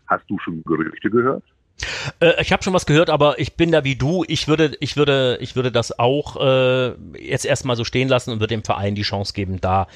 Hast 0.06 0.24
du 0.28 0.38
schon 0.38 0.62
Gerüchte 0.64 1.10
gehört? 1.10 1.42
Äh, 2.20 2.40
ich 2.40 2.52
habe 2.52 2.62
schon 2.62 2.72
was 2.72 2.86
gehört, 2.86 3.10
aber 3.10 3.38
ich 3.38 3.56
bin 3.56 3.72
da 3.72 3.84
wie 3.84 3.96
du. 3.96 4.24
Ich 4.28 4.48
würde, 4.48 4.76
ich 4.80 4.96
würde, 4.96 5.38
ich 5.40 5.56
würde 5.56 5.72
das 5.72 5.98
auch 5.98 6.36
äh, 6.40 6.94
jetzt 7.18 7.44
erstmal 7.44 7.76
so 7.76 7.84
stehen 7.84 8.08
lassen 8.08 8.30
und 8.30 8.40
würde 8.40 8.54
dem 8.54 8.64
Verein 8.64 8.94
die 8.94 9.02
Chance 9.02 9.32
geben, 9.32 9.60
da 9.60 9.86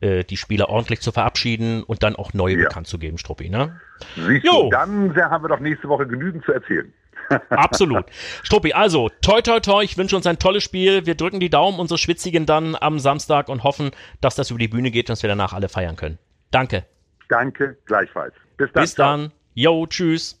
äh, 0.00 0.24
die 0.24 0.36
Spieler 0.36 0.68
ordentlich 0.68 1.00
zu 1.00 1.12
verabschieden 1.12 1.82
und 1.82 2.02
dann 2.02 2.16
auch 2.16 2.32
neue 2.34 2.56
ja. 2.56 2.64
bekannt 2.64 2.86
zu 2.86 2.98
geben, 2.98 3.18
Struppi. 3.18 3.48
Ne? 3.48 3.80
Siehst 4.16 4.44
jo. 4.44 4.64
du, 4.64 4.70
dann 4.70 5.14
haben 5.16 5.44
wir 5.44 5.48
doch 5.48 5.60
nächste 5.60 5.88
Woche 5.88 6.06
genügend 6.06 6.44
zu 6.44 6.52
erzählen. 6.52 6.92
Absolut. 7.50 8.04
Struppi, 8.44 8.72
also 8.72 9.10
toi 9.20 9.40
toi 9.42 9.58
toi, 9.58 9.82
ich 9.82 9.98
wünsche 9.98 10.14
uns 10.14 10.26
ein 10.26 10.38
tolles 10.38 10.62
Spiel. 10.62 11.06
Wir 11.06 11.16
drücken 11.16 11.40
die 11.40 11.50
Daumen, 11.50 11.80
unsere 11.80 11.98
Schwitzigen 11.98 12.46
dann 12.46 12.76
am 12.76 12.98
Samstag 13.00 13.48
und 13.48 13.64
hoffen, 13.64 13.90
dass 14.20 14.36
das 14.36 14.50
über 14.50 14.60
die 14.60 14.68
Bühne 14.68 14.92
geht 14.92 15.08
und 15.08 15.14
dass 15.14 15.22
wir 15.22 15.28
danach 15.28 15.52
alle 15.52 15.68
feiern 15.68 15.96
können. 15.96 16.18
Danke. 16.52 16.84
Danke, 17.28 17.76
gleichfalls. 17.86 18.34
Bis 18.56 18.70
dann. 18.72 18.82
Bis 18.82 18.94
dann. 18.94 19.32
Jo, 19.54 19.86
tschüss. 19.86 20.40